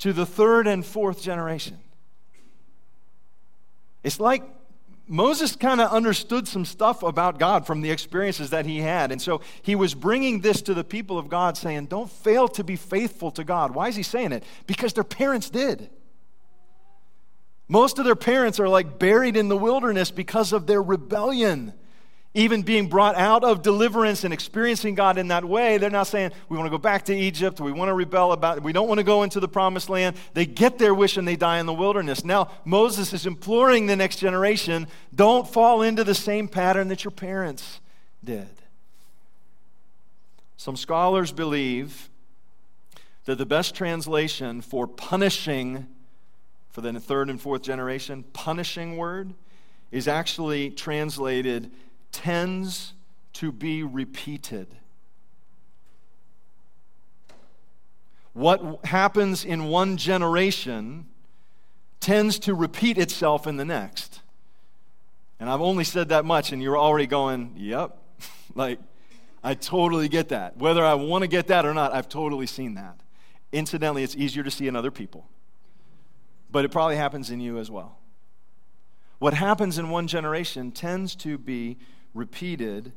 [0.00, 1.78] to the third and fourth generation.
[4.02, 4.42] It's like
[5.06, 9.12] Moses kind of understood some stuff about God from the experiences that he had.
[9.12, 12.64] And so he was bringing this to the people of God, saying, Don't fail to
[12.64, 13.74] be faithful to God.
[13.74, 14.44] Why is he saying it?
[14.66, 15.90] Because their parents did.
[17.68, 21.74] Most of their parents are like buried in the wilderness because of their rebellion
[22.32, 26.30] even being brought out of deliverance and experiencing God in that way, they're now saying,
[26.48, 28.86] we want to go back to Egypt, we want to rebel about it, we don't
[28.86, 30.16] want to go into the promised land.
[30.34, 32.24] They get their wish and they die in the wilderness.
[32.24, 37.10] Now, Moses is imploring the next generation, don't fall into the same pattern that your
[37.10, 37.80] parents
[38.22, 38.48] did.
[40.56, 42.10] Some scholars believe
[43.24, 45.86] that the best translation for punishing
[46.70, 49.34] for the third and fourth generation, punishing word,
[49.90, 51.72] is actually translated
[52.12, 52.94] tends
[53.34, 54.68] to be repeated.
[58.32, 61.06] What happens in one generation
[62.00, 64.20] tends to repeat itself in the next.
[65.38, 67.96] And I've only said that much, and you're already going, yep.
[68.54, 68.78] like,
[69.42, 70.56] I totally get that.
[70.58, 73.00] Whether I want to get that or not, I've totally seen that.
[73.52, 75.26] Incidentally, it's easier to see in other people,
[76.50, 77.98] but it probably happens in you as well.
[79.18, 81.78] What happens in one generation tends to be
[82.14, 82.92] repeated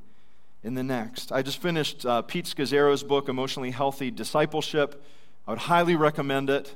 [0.63, 1.31] in the next.
[1.31, 5.03] I just finished uh, Pete Scazzero's book, Emotionally Healthy Discipleship.
[5.47, 6.75] I would highly recommend it.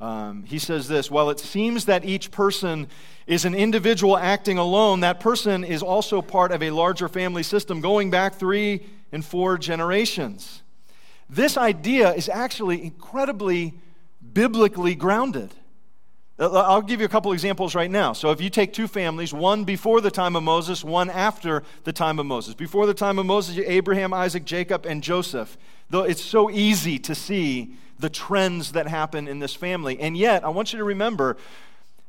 [0.00, 2.88] Um, he says this While it seems that each person
[3.26, 7.80] is an individual acting alone, that person is also part of a larger family system
[7.80, 10.62] going back three and four generations.
[11.30, 13.74] This idea is actually incredibly
[14.32, 15.54] biblically grounded.
[16.42, 18.12] I'll give you a couple examples right now.
[18.12, 21.92] So, if you take two families, one before the time of Moses, one after the
[21.92, 22.54] time of Moses.
[22.54, 25.56] Before the time of Moses, Abraham, Isaac, Jacob, and Joseph.
[25.90, 30.00] Though it's so easy to see the trends that happen in this family.
[30.00, 31.36] And yet, I want you to remember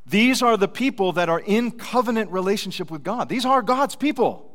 [0.06, 3.30] these are the people that are in covenant relationship with God.
[3.30, 4.52] These are God's people.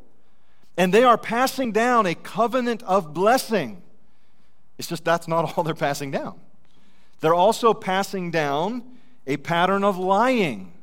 [0.77, 3.81] And they are passing down a covenant of blessing.
[4.77, 6.39] It's just that's not all they're passing down.
[7.21, 8.83] They're also passing down
[9.29, 10.73] a pattern of lying.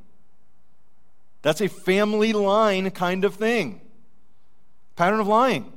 [1.43, 3.81] That's a family line kind of thing.
[4.95, 5.73] Pattern of lying.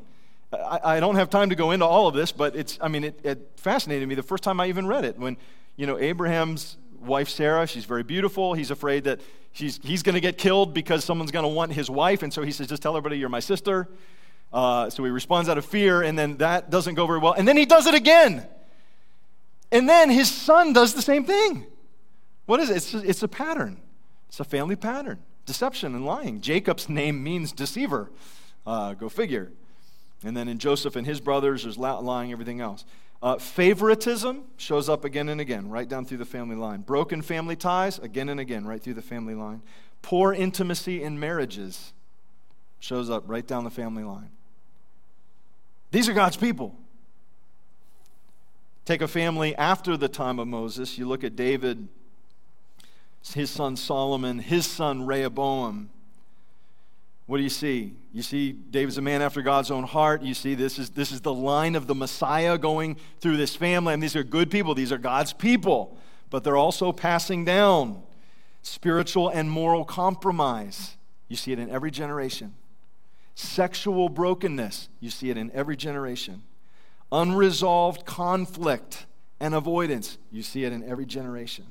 [0.54, 3.04] I, I, don't have time to go into all of this, but it's, I mean,
[3.04, 5.18] it, it fascinated me the first time I even read it.
[5.18, 5.36] When,
[5.76, 8.54] you know, Abraham's wife Sarah, she's very beautiful.
[8.54, 9.20] He's afraid that
[9.52, 12.22] she's, he's going to get killed because someone's going to want his wife.
[12.22, 13.88] And so he says, just tell everybody you're my sister.
[14.54, 17.34] Uh, so he responds out of fear, and then that doesn't go very well.
[17.34, 18.48] And then he does it again.
[19.72, 21.66] And then his son does the same thing.
[22.50, 22.78] What is it?
[22.78, 23.80] It's, it's a pattern,
[24.28, 26.42] it's a family pattern deception and lying.
[26.42, 28.10] Jacob's name means deceiver.
[28.66, 29.52] Uh, go figure.
[30.24, 32.86] And then in Joseph and his brothers, there's lying, everything else.
[33.22, 36.82] Uh, favoritism shows up again and again, right down through the family line.
[36.82, 39.62] Broken family ties, again and again, right through the family line.
[40.02, 41.94] Poor intimacy in marriages
[42.80, 44.32] shows up right down the family line.
[45.92, 46.76] These are God's people.
[48.86, 50.98] Take a family after the time of Moses.
[50.98, 51.88] You look at David
[53.22, 55.90] his son Solomon, his son Rehoboam.
[57.26, 57.94] What do you see?
[58.12, 60.24] You see David's a man after God's own heart.
[60.24, 63.94] You see this is, this is the line of the Messiah going through this family.
[63.94, 65.98] And these are good people, these are God's people.
[66.32, 68.02] But they're also passing down
[68.64, 70.98] spiritual and moral compromise.
[71.28, 72.56] You see it in every generation.
[73.36, 74.90] Sexual brokenness.
[75.00, 76.42] You see it in every generation.
[77.12, 79.06] Unresolved conflict
[79.40, 80.18] and avoidance.
[80.32, 81.66] You see it in every generation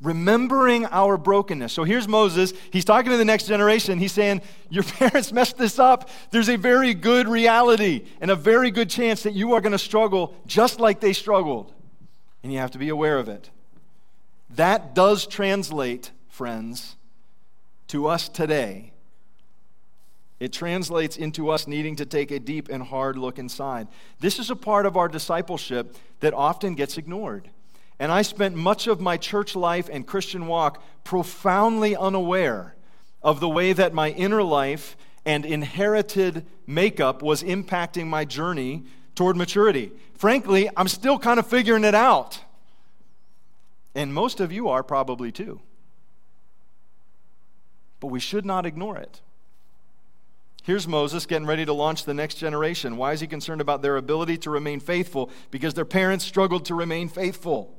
[0.00, 1.72] remembering our brokenness.
[1.72, 2.52] So here's Moses.
[2.70, 3.98] He's talking to the next generation.
[3.98, 6.08] He's saying, Your parents messed this up.
[6.30, 9.78] There's a very good reality and a very good chance that you are going to
[9.78, 11.72] struggle just like they struggled.
[12.42, 13.50] And you have to be aware of it.
[14.50, 16.96] That does translate, friends,
[17.88, 18.92] to us today.
[20.40, 23.88] It translates into us needing to take a deep and hard look inside.
[24.20, 27.50] This is a part of our discipleship that often gets ignored.
[28.00, 32.74] And I spent much of my church life and Christian walk profoundly unaware
[33.22, 38.84] of the way that my inner life and inherited makeup was impacting my journey
[39.14, 39.92] toward maturity.
[40.14, 42.40] Frankly, I'm still kind of figuring it out.
[43.94, 45.60] And most of you are probably too.
[48.00, 49.20] But we should not ignore it.
[50.62, 52.96] Here's Moses getting ready to launch the next generation.
[52.96, 55.28] Why is he concerned about their ability to remain faithful?
[55.50, 57.76] Because their parents struggled to remain faithful.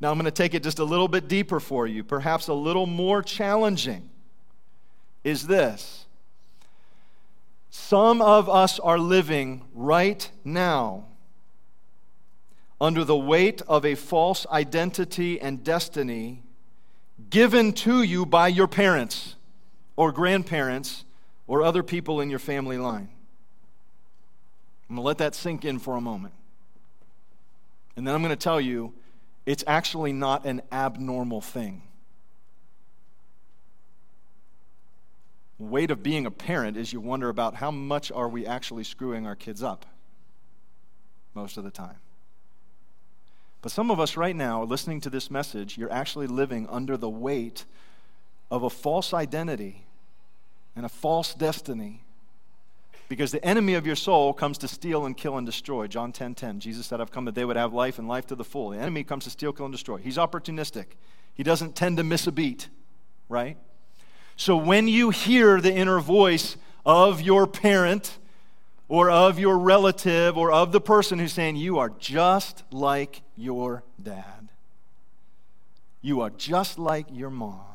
[0.00, 2.54] Now, I'm going to take it just a little bit deeper for you, perhaps a
[2.54, 4.10] little more challenging.
[5.22, 6.04] Is this
[7.70, 11.06] some of us are living right now
[12.80, 16.42] under the weight of a false identity and destiny
[17.30, 19.36] given to you by your parents
[19.96, 21.04] or grandparents
[21.46, 23.08] or other people in your family line.
[24.88, 26.34] I'm going to let that sink in for a moment.
[27.96, 28.92] And then I'm going to tell you
[29.46, 31.82] it's actually not an abnormal thing.
[35.58, 39.26] weight of being a parent is you wonder about how much are we actually screwing
[39.26, 39.86] our kids up
[41.34, 41.96] most of the time.
[43.62, 47.08] But some of us right now, listening to this message, you're actually living under the
[47.08, 47.64] weight
[48.50, 49.86] of a false identity
[50.76, 52.03] and a false destiny
[53.08, 55.86] because the enemy of your soul comes to steal and kill and destroy.
[55.86, 56.34] John 10:10.
[56.34, 58.44] 10, 10, Jesus said, "I've come that they would have life and life to the
[58.44, 59.98] full." The enemy comes to steal, kill and destroy.
[59.98, 60.86] He's opportunistic.
[61.34, 62.68] He doesn't tend to miss a beat,
[63.28, 63.58] right?
[64.36, 68.18] So when you hear the inner voice of your parent
[68.88, 73.84] or of your relative or of the person who's saying, "You are just like your
[74.02, 74.48] dad.
[76.00, 77.73] You are just like your mom."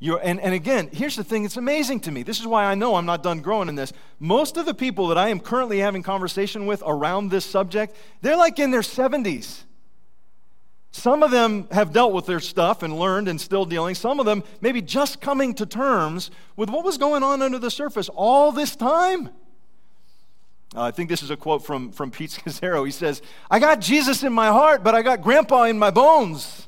[0.00, 2.22] You're, and, and again, here's the thing it's amazing to me.
[2.22, 3.92] This is why I know I'm not done growing in this.
[4.20, 8.36] Most of the people that I am currently having conversation with around this subject, they're
[8.36, 9.62] like in their 70s.
[10.92, 13.94] Some of them have dealt with their stuff and learned and still dealing.
[13.94, 17.70] Some of them maybe just coming to terms with what was going on under the
[17.70, 19.30] surface all this time.
[20.76, 22.84] Uh, I think this is a quote from, from Pete Scazzero.
[22.84, 23.20] He says,
[23.50, 26.67] I got Jesus in my heart, but I got grandpa in my bones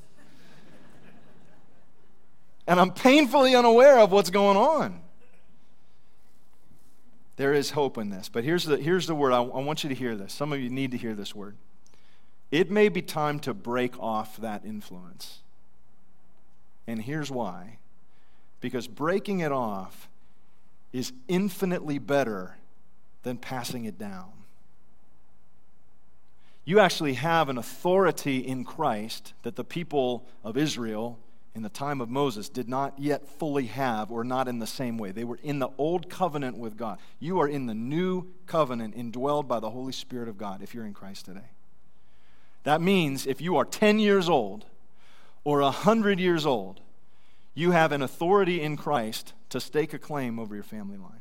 [2.70, 5.00] and I'm painfully unaware of what's going on.
[7.34, 8.28] There is hope in this.
[8.28, 9.32] But here's the, here's the word.
[9.32, 10.32] I, I want you to hear this.
[10.32, 11.56] Some of you need to hear this word.
[12.52, 15.40] it may be time to break off that influence.
[16.86, 17.78] And here's why
[18.60, 20.08] because breaking it off
[20.92, 22.56] is infinitely better
[23.24, 24.30] than passing it down.
[26.64, 31.18] You actually have an authority in Christ that the people of Israel
[31.54, 34.98] in the time of Moses did not yet fully have or not in the same
[34.98, 35.10] way.
[35.10, 36.98] They were in the old covenant with God.
[37.18, 40.86] You are in the new covenant indwelled by the Holy Spirit of God if you're
[40.86, 41.50] in Christ today.
[42.62, 44.64] That means if you are 10 years old
[45.42, 46.80] or 100 years old,
[47.54, 51.20] you have an authority in Christ to stake a claim over your family line.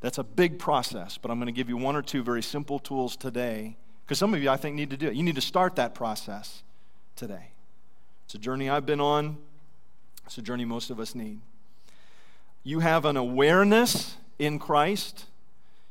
[0.00, 2.78] That's a big process, but I'm going to give you one or two very simple
[2.78, 5.14] tools today because some of you, I think, need to do it.
[5.14, 6.62] You need to start that process
[7.16, 7.53] today.
[8.24, 9.36] It's a journey I've been on,
[10.26, 11.40] it's a journey most of us need.
[12.62, 15.26] You have an awareness in Christ,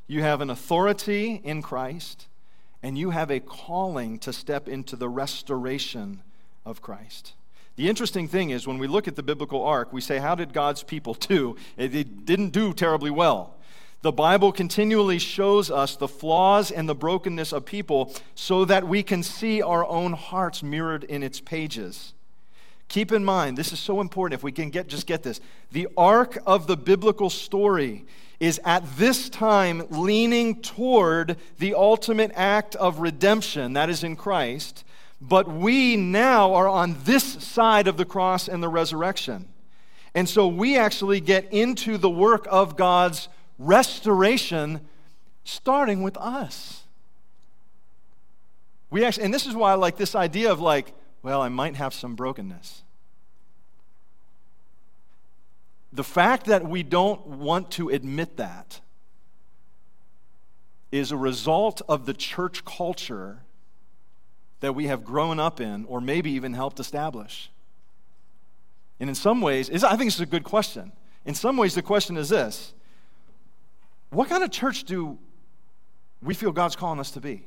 [0.06, 2.26] you have an authority in Christ,
[2.82, 6.22] and you have a calling to step into the restoration
[6.66, 7.34] of Christ.
[7.76, 10.52] The interesting thing is, when we look at the biblical arc, we say, How did
[10.52, 11.56] God's people do?
[11.76, 13.56] They didn't do terribly well.
[14.02, 19.02] The Bible continually shows us the flaws and the brokenness of people so that we
[19.02, 22.12] can see our own hearts mirrored in its pages.
[22.94, 25.40] Keep in mind, this is so important if we can get just get this.
[25.72, 28.04] The arc of the biblical story
[28.38, 34.84] is at this time leaning toward the ultimate act of redemption, that is in Christ,
[35.20, 39.48] but we now are on this side of the cross and the resurrection.
[40.14, 43.28] And so we actually get into the work of God's
[43.58, 44.82] restoration
[45.42, 46.84] starting with us.
[48.88, 51.74] We actually, and this is why I like this idea of like, well, I might
[51.74, 52.83] have some brokenness.
[55.94, 58.80] The fact that we don't want to admit that
[60.90, 63.42] is a result of the church culture
[64.58, 67.48] that we have grown up in or maybe even helped establish.
[68.98, 70.90] And in some ways, I think this is a good question.
[71.24, 72.74] In some ways, the question is this
[74.10, 75.16] What kind of church do
[76.20, 77.46] we feel God's calling us to be?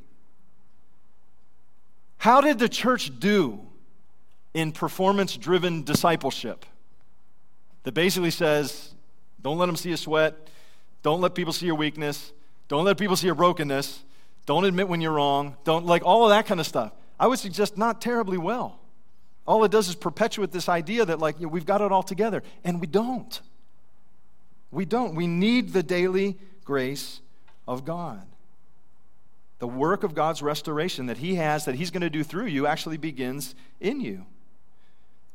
[2.20, 3.60] How did the church do
[4.54, 6.66] in performance driven discipleship
[7.88, 8.94] that basically says,
[9.42, 10.36] don't let them see you sweat,
[11.04, 12.34] don't let people see your weakness,
[12.68, 14.04] don't let people see your brokenness,
[14.46, 16.92] don't admit when you're wrong, don't like all of that kind of stuff.
[17.18, 18.82] I would suggest not terribly well.
[19.48, 22.04] All it does is perpetuate this idea that, like, you know, we've got it all
[22.04, 23.40] together, and we don't.
[24.70, 25.16] We don't.
[25.16, 27.22] We need the daily grace
[27.70, 28.22] of God.
[29.60, 32.68] The work of God's restoration that He has, that He's going to do through you,
[32.68, 34.26] actually begins in you.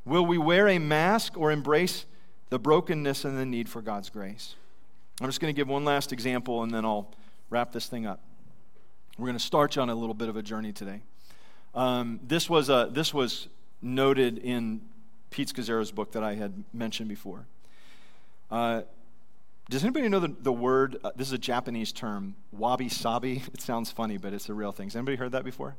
[0.05, 2.05] Will we wear a mask or embrace
[2.53, 4.57] the brokenness and the need for God's grace?
[5.23, 7.11] I'm just going to give one last example and then I'll
[7.49, 8.21] wrap this thing up.
[9.17, 11.01] We're going to start you on a little bit of a journey today.
[11.75, 13.49] Um, this, was a, this was
[13.81, 14.83] noted in
[15.31, 17.47] Pete Scazzero's book that I had mentioned before.
[18.51, 18.83] Uh,
[19.71, 20.99] does anybody know the, the word?
[21.03, 23.43] Uh, this is a Japanese term, wabi sabi.
[23.55, 24.89] It sounds funny, but it's a real thing.
[24.89, 25.77] Has anybody heard that before?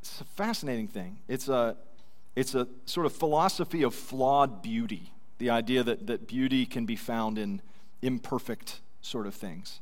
[0.00, 1.18] It's a fascinating thing.
[1.26, 1.76] It's a,
[2.36, 5.10] it's a sort of philosophy of flawed beauty,
[5.44, 7.60] the idea that, that beauty can be found in
[8.00, 9.80] imperfect sort of things.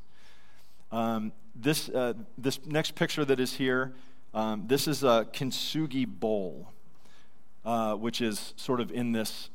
[0.91, 3.93] Um, this, uh, this next picture that is here,
[4.35, 6.73] um, this is a kintsugi bowl,
[7.65, 9.51] uh, which is sort of in this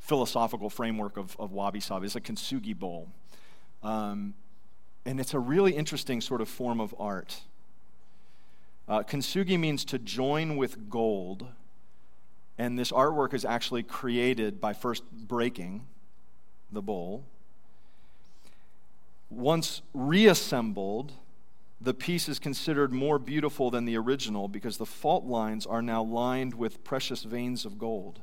[0.00, 2.06] philosophical framework of, of wabi sabi.
[2.06, 3.08] It's a kintsugi bowl.
[3.82, 4.32] Um,
[5.04, 7.42] and it's a really interesting sort of form of art.
[8.88, 11.46] Uh, kintsugi means to join with gold
[12.58, 15.86] and this artwork is actually created by first breaking
[16.72, 17.24] the bowl.
[19.30, 21.12] Once reassembled,
[21.80, 26.02] the piece is considered more beautiful than the original because the fault lines are now
[26.02, 28.20] lined with precious veins of gold.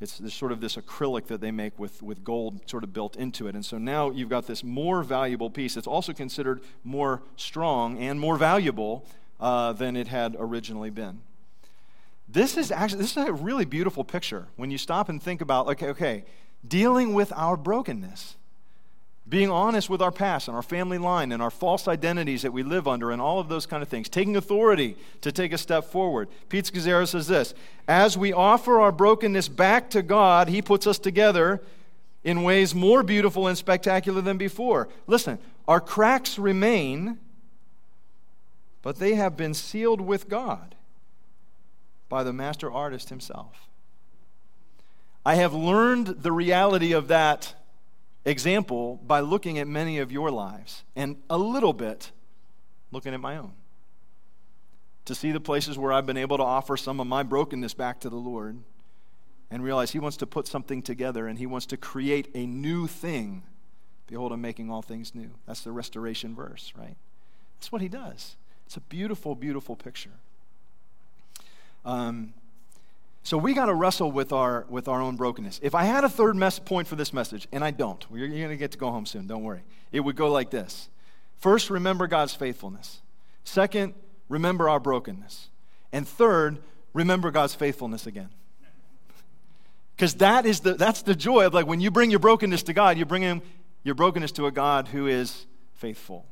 [0.00, 3.46] It's sort of this acrylic that they make with, with gold sort of built into
[3.46, 3.54] it.
[3.54, 5.76] And so now you've got this more valuable piece.
[5.76, 9.06] It's also considered more strong and more valuable
[9.38, 11.20] uh, than it had originally been.
[12.32, 15.66] This is actually this is a really beautiful picture when you stop and think about
[15.68, 16.24] okay, okay,
[16.66, 18.36] dealing with our brokenness.
[19.28, 22.62] Being honest with our past and our family line and our false identities that we
[22.62, 24.08] live under and all of those kind of things.
[24.08, 26.28] Taking authority to take a step forward.
[26.48, 27.54] Pete Scazzero says this
[27.86, 31.62] As we offer our brokenness back to God, He puts us together
[32.24, 34.88] in ways more beautiful and spectacular than before.
[35.06, 37.18] Listen, our cracks remain,
[38.80, 40.74] but they have been sealed with God
[42.12, 43.70] by the master artist himself.
[45.24, 47.54] I have learned the reality of that
[48.26, 52.10] example by looking at many of your lives and a little bit
[52.90, 53.52] looking at my own.
[55.06, 57.98] To see the places where I've been able to offer some of my brokenness back
[58.00, 58.58] to the Lord
[59.50, 62.86] and realize He wants to put something together and He wants to create a new
[62.86, 63.42] thing.
[64.06, 65.30] Behold, I'm making all things new.
[65.46, 66.96] That's the restoration verse, right?
[67.56, 68.36] That's what He does.
[68.66, 70.18] It's a beautiful, beautiful picture.
[71.84, 72.34] Um,
[73.24, 75.60] so we got to wrestle with our with our own brokenness.
[75.62, 78.46] If I had a third mess point for this message, and I don't, you're, you're
[78.46, 79.26] going to get to go home soon.
[79.26, 79.62] Don't worry.
[79.92, 80.88] It would go like this:
[81.38, 83.00] First, remember God's faithfulness.
[83.44, 83.94] Second,
[84.28, 85.48] remember our brokenness,
[85.92, 86.58] and third,
[86.92, 88.30] remember God's faithfulness again.
[89.96, 92.72] Because that is the that's the joy of like when you bring your brokenness to
[92.72, 93.40] God, you bring him
[93.84, 96.26] your brokenness to a God who is faithful.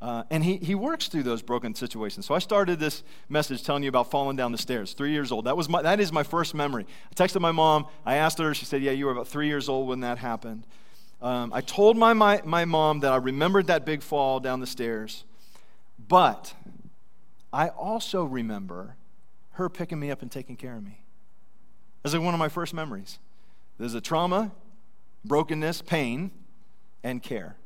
[0.00, 2.24] Uh, and he, he works through those broken situations.
[2.24, 5.46] So I started this message telling you about falling down the stairs, three years old.
[5.46, 6.86] That, was my, that is my first memory.
[7.10, 7.86] I texted my mom.
[8.06, 8.54] I asked her.
[8.54, 10.64] She said, Yeah, you were about three years old when that happened.
[11.20, 14.68] Um, I told my, my, my mom that I remembered that big fall down the
[14.68, 15.24] stairs.
[16.06, 16.54] But
[17.52, 18.94] I also remember
[19.52, 21.00] her picking me up and taking care of me.
[22.02, 23.18] That's like one of my first memories.
[23.78, 24.52] There's a trauma,
[25.24, 26.30] brokenness, pain,
[27.02, 27.56] and care.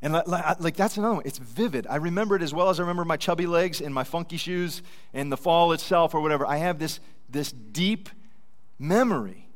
[0.00, 1.22] And like that's another one.
[1.24, 1.86] It's vivid.
[1.88, 4.82] I remember it as well as I remember my chubby legs and my funky shoes
[5.12, 6.46] and the fall itself or whatever.
[6.46, 8.08] I have this, this deep
[8.78, 9.48] memory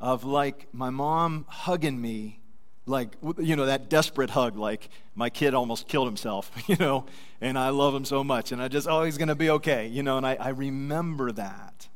[0.00, 2.40] of like my mom hugging me,
[2.86, 7.06] like, you know, that desperate hug, like my kid almost killed himself, you know,
[7.40, 8.50] and I love him so much.
[8.50, 11.30] And I just, oh, he's going to be okay, you know, and I, I remember
[11.32, 11.86] that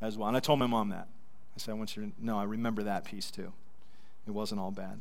[0.00, 0.26] as well.
[0.26, 1.06] And I told my mom that.
[1.54, 3.52] I said, I want you to know, I remember that piece too.
[4.26, 5.00] It wasn't all bad.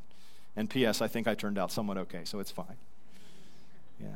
[0.59, 2.75] And P.S., I think I turned out somewhat okay, so it's fine.
[3.97, 4.09] Yeah.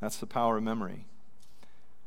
[0.00, 1.04] That's the power of memory.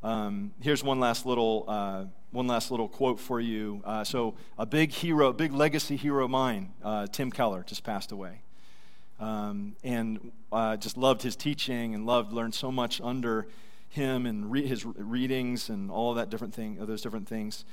[0.04, 3.82] Um, here's one last little uh, one last little quote for you.
[3.86, 8.12] Uh, so a big hero, big legacy hero of mine, uh, Tim Keller, just passed
[8.12, 8.42] away,
[9.22, 13.48] um, and uh, just loved his teaching and loved learned so much under
[13.88, 17.64] him and re- his readings and all that different thing, those different things.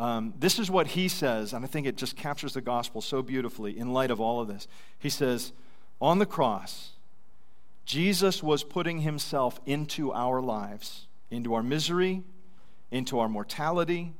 [0.00, 3.20] Um, this is what he says, and I think it just captures the gospel so
[3.20, 4.66] beautifully in light of all of this.
[4.98, 5.52] He says,
[6.00, 6.92] On the cross,
[7.84, 12.22] Jesus was putting himself into our lives, into our misery,
[12.90, 14.14] into our mortality,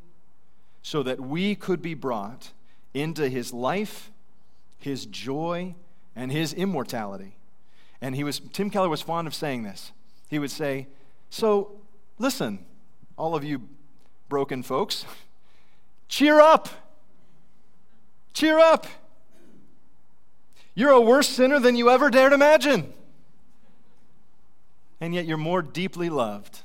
[0.82, 2.52] so that we could be brought
[2.92, 4.10] into his life,
[4.80, 5.74] his joy,
[6.14, 7.36] and his immortality.
[8.02, 9.92] And he was, Tim Keller was fond of saying this.
[10.28, 10.88] He would say,
[11.30, 11.80] So,
[12.18, 12.66] listen,
[13.16, 13.62] all of you
[14.28, 15.06] broken folks.
[16.10, 16.68] Cheer up.
[18.34, 18.86] Cheer up.
[20.74, 22.92] You're a worse sinner than you ever dared imagine.
[25.00, 26.62] And yet you're more deeply loved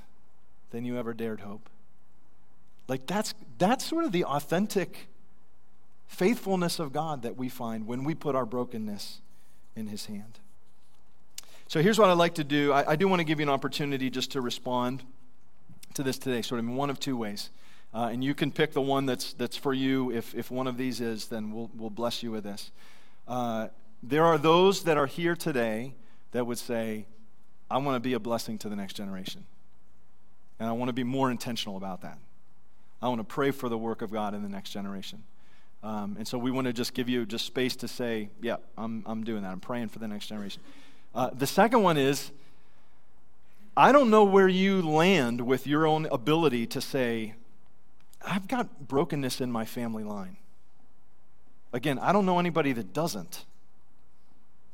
[0.71, 1.69] than you ever dared hope.
[2.87, 5.07] Like that's that's sort of the authentic
[6.07, 9.21] faithfulness of God that we find when we put our brokenness
[9.75, 10.39] in his hand.
[11.67, 12.73] So here's what I'd like to do.
[12.73, 15.03] I, I do want to give you an opportunity just to respond
[15.93, 17.51] to this today, sort of in one of two ways.
[17.95, 20.11] Uh, and you can pick the one that's, that's for you.
[20.11, 22.69] If, if one of these is, then we'll, we'll bless you with this.
[23.25, 23.69] Uh,
[24.03, 25.93] there are those that are here today
[26.33, 27.05] that would say,
[27.71, 29.45] I want to be a blessing to the next generation.
[30.59, 32.17] And I want to be more intentional about that.
[33.01, 35.23] I want to pray for the work of God in the next generation.
[35.81, 39.03] Um, and so we want to just give you just space to say, yeah, I'm,
[39.05, 39.51] I'm doing that.
[39.51, 40.61] I'm praying for the next generation.
[41.13, 42.31] Uh, the second one is,
[43.77, 47.35] I don't know where you land with your own ability to say,
[48.25, 50.37] I've got brokenness in my family line.
[51.71, 53.45] Again, I don't know anybody that doesn't,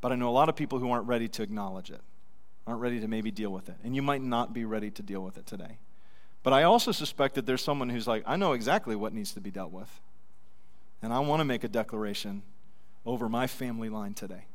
[0.00, 2.00] but I know a lot of people who aren't ready to acknowledge it,
[2.66, 3.76] aren't ready to maybe deal with it.
[3.84, 5.78] And you might not be ready to deal with it today.
[6.42, 9.40] But I also suspect that there's someone who's like, I know exactly what needs to
[9.40, 10.00] be dealt with.
[11.02, 12.42] And I want to make a declaration
[13.04, 14.46] over my family line today.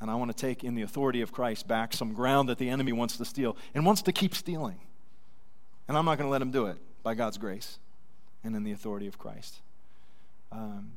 [0.00, 2.68] And I want to take, in the authority of Christ, back some ground that the
[2.68, 4.80] enemy wants to steal and wants to keep stealing.
[5.86, 7.78] And I'm not going to let him do it by God's grace
[8.44, 9.58] and in the authority of Christ.
[10.52, 10.92] Um,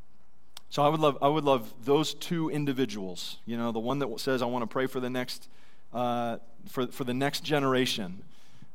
[0.70, 3.38] so I would love I would love those two individuals.
[3.46, 5.50] You know, the one that says I want to pray for the next
[5.94, 6.38] uh,
[6.70, 8.24] for for the next generation,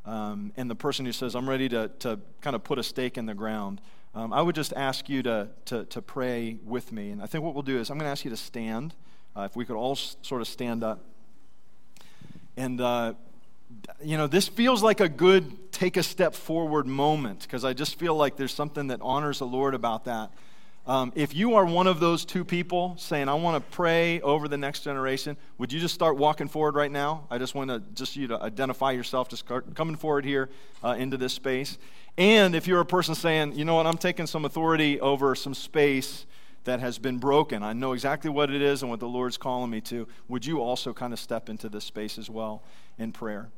[0.05, 3.17] um, and the person who says I'm ready to to kind of put a stake
[3.17, 3.81] in the ground.
[4.14, 7.45] Um, I would just ask you to, to to pray with me, and I think
[7.45, 8.95] what we'll do is I'm going to ask you to stand.
[9.35, 11.05] Uh, if we could all s- sort of stand up,
[12.57, 13.12] and uh,
[14.03, 17.99] you know, this feels like a good take a step forward moment because I just
[17.99, 20.31] feel like there's something that honors the Lord about that.
[20.87, 24.49] Um, if you are one of those two people saying, I want to pray over
[24.49, 27.27] the next generation, would you just start walking forward right now?
[27.31, 30.49] I just want to just you to identify yourself, just coming forward here
[30.83, 31.77] uh, into this space.
[32.16, 35.53] And if you're a person saying, you know what, I'm taking some authority over some
[35.53, 36.24] space
[36.64, 37.62] that has been broken.
[37.62, 40.09] I know exactly what it is and what the Lord's calling me to.
[40.29, 42.62] Would you also kind of step into this space as well
[42.97, 43.51] in prayer?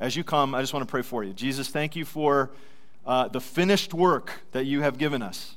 [0.00, 1.34] As you come, I just want to pray for you.
[1.34, 2.50] Jesus, thank you for
[3.04, 5.56] uh, the finished work that you have given us.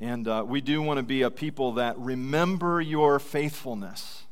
[0.00, 4.22] And uh, we do want to be a people that remember your faithfulness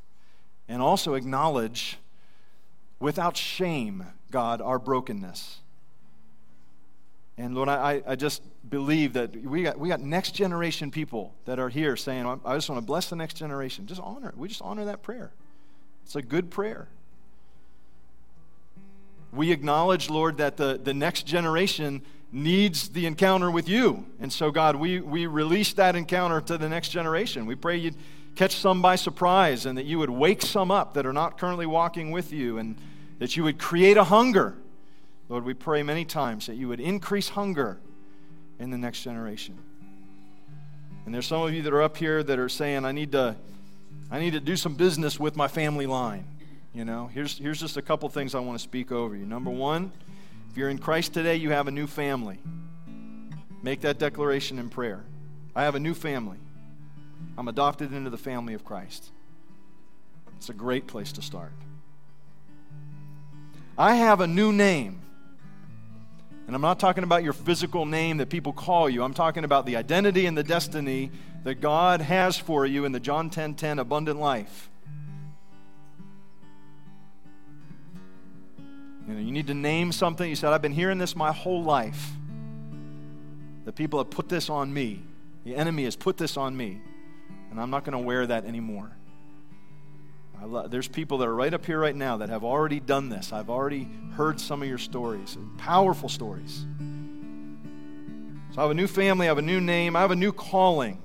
[0.69, 1.99] and also acknowledge
[2.99, 5.59] without shame, God, our brokenness.
[7.37, 11.59] And Lord, I, I just believe that we got, we got next generation people that
[11.59, 13.87] are here saying, I just want to bless the next generation.
[13.87, 14.37] Just honor it.
[14.39, 15.33] We just honor that prayer.
[16.05, 16.89] It's a good prayer.
[19.33, 22.03] We acknowledge, Lord, that the, the next generation
[22.33, 24.07] needs the encounter with you.
[24.21, 27.47] And so, God, we, we release that encounter to the next generation.
[27.47, 27.97] We pray you'd
[28.37, 31.67] catch some by surprise and that you would wake some up that are not currently
[31.67, 32.77] walking with you and
[33.19, 34.57] that you would create a hunger
[35.31, 37.79] Lord, we pray many times that you would increase hunger
[38.59, 39.57] in the next generation.
[41.07, 43.37] And there's some of you that are up here that are saying, I need to,
[44.11, 46.25] I need to do some business with my family line.
[46.73, 49.27] You know, here's, here's just a couple things I want to speak over you.
[49.27, 49.91] Number one,
[50.51, 52.39] if you're in Christ today, you have a new family.
[53.63, 55.05] Make that declaration in prayer.
[55.55, 56.39] I have a new family.
[57.37, 59.11] I'm adopted into the family of Christ.
[60.37, 61.53] It's a great place to start.
[63.77, 65.01] I have a new name.
[66.47, 69.03] And I'm not talking about your physical name that people call you.
[69.03, 71.11] I'm talking about the identity and the destiny
[71.45, 74.70] that God has for you in the John 10:10 10, 10, abundant life.
[79.11, 80.29] You know, you need to name something.
[80.29, 82.13] You said, I've been hearing this my whole life.
[83.65, 85.03] The people have put this on me.
[85.43, 86.81] The enemy has put this on me.
[87.51, 88.93] And I'm not going to wear that anymore.
[90.45, 93.33] Love, there's people that are right up here right now that have already done this.
[93.33, 96.65] I've already heard some of your stories, powerful stories.
[98.53, 100.33] So I have a new family, I have a new name, I have a new
[100.33, 101.03] calling.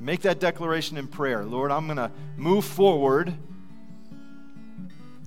[0.00, 1.44] Make that declaration in prayer.
[1.44, 3.34] Lord, I'm going to move forward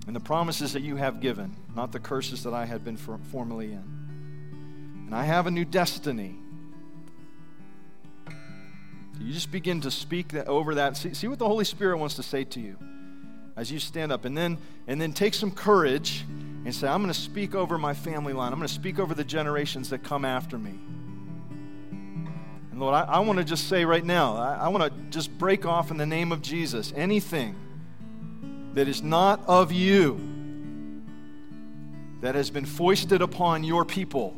[0.09, 3.73] in the promises that you have given, not the curses that I had been formerly
[3.73, 5.03] in.
[5.05, 6.35] And I have a new destiny.
[9.19, 10.97] You just begin to speak that, over that.
[10.97, 12.75] See, see what the Holy Spirit wants to say to you
[13.55, 14.25] as you stand up.
[14.25, 14.57] And then,
[14.87, 16.25] and then take some courage
[16.65, 18.51] and say, I'm going to speak over my family line.
[18.51, 20.73] I'm going to speak over the generations that come after me.
[22.71, 25.37] And Lord, I, I want to just say right now, I, I want to just
[25.37, 27.55] break off in the name of Jesus anything
[28.73, 30.19] that is not of you
[32.21, 34.35] that has been foisted upon your people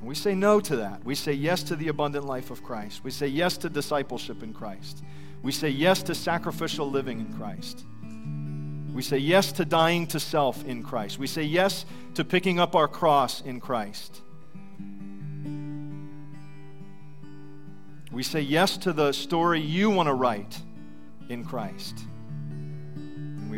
[0.00, 1.04] we say no to that.
[1.04, 3.02] We say yes to the abundant life of Christ.
[3.02, 5.02] We say yes to discipleship in Christ.
[5.42, 7.84] We say yes to sacrificial living in Christ.
[8.94, 11.18] We say yes to dying to self in Christ.
[11.18, 11.84] We say yes
[12.14, 14.22] to picking up our cross in Christ.
[18.10, 20.58] We say yes to the story you want to write
[21.28, 22.06] in Christ.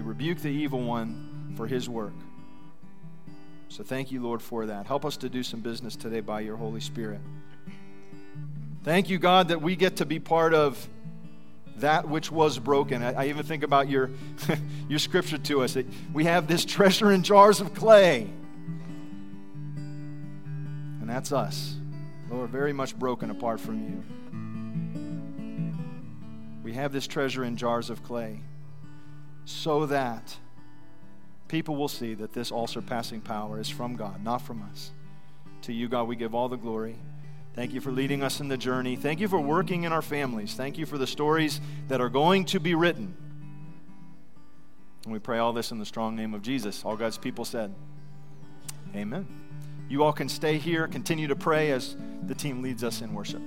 [0.00, 2.14] We rebuke the evil one for his work.
[3.68, 4.86] So thank you, Lord, for that.
[4.86, 7.20] Help us to do some business today by your Holy Spirit.
[8.82, 10.88] Thank you, God, that we get to be part of
[11.76, 13.02] that which was broken.
[13.02, 14.08] I, I even think about your,
[14.88, 15.74] your scripture to us.
[15.74, 15.84] That
[16.14, 18.22] we have this treasure in jars of clay.
[19.76, 21.76] And that's us.
[22.30, 24.02] Lord, very much broken apart from you.
[26.62, 28.40] We have this treasure in jars of clay
[29.44, 30.36] so that
[31.48, 34.92] people will see that this all surpassing power is from God, not from us.
[35.62, 36.96] To you, God, we give all the glory.
[37.54, 38.96] Thank you for leading us in the journey.
[38.96, 40.54] Thank you for working in our families.
[40.54, 43.14] Thank you for the stories that are going to be written.
[45.04, 46.84] And we pray all this in the strong name of Jesus.
[46.84, 47.74] All God's people said,
[48.94, 49.26] Amen.
[49.88, 53.42] You all can stay here, continue to pray as the team leads us in worship.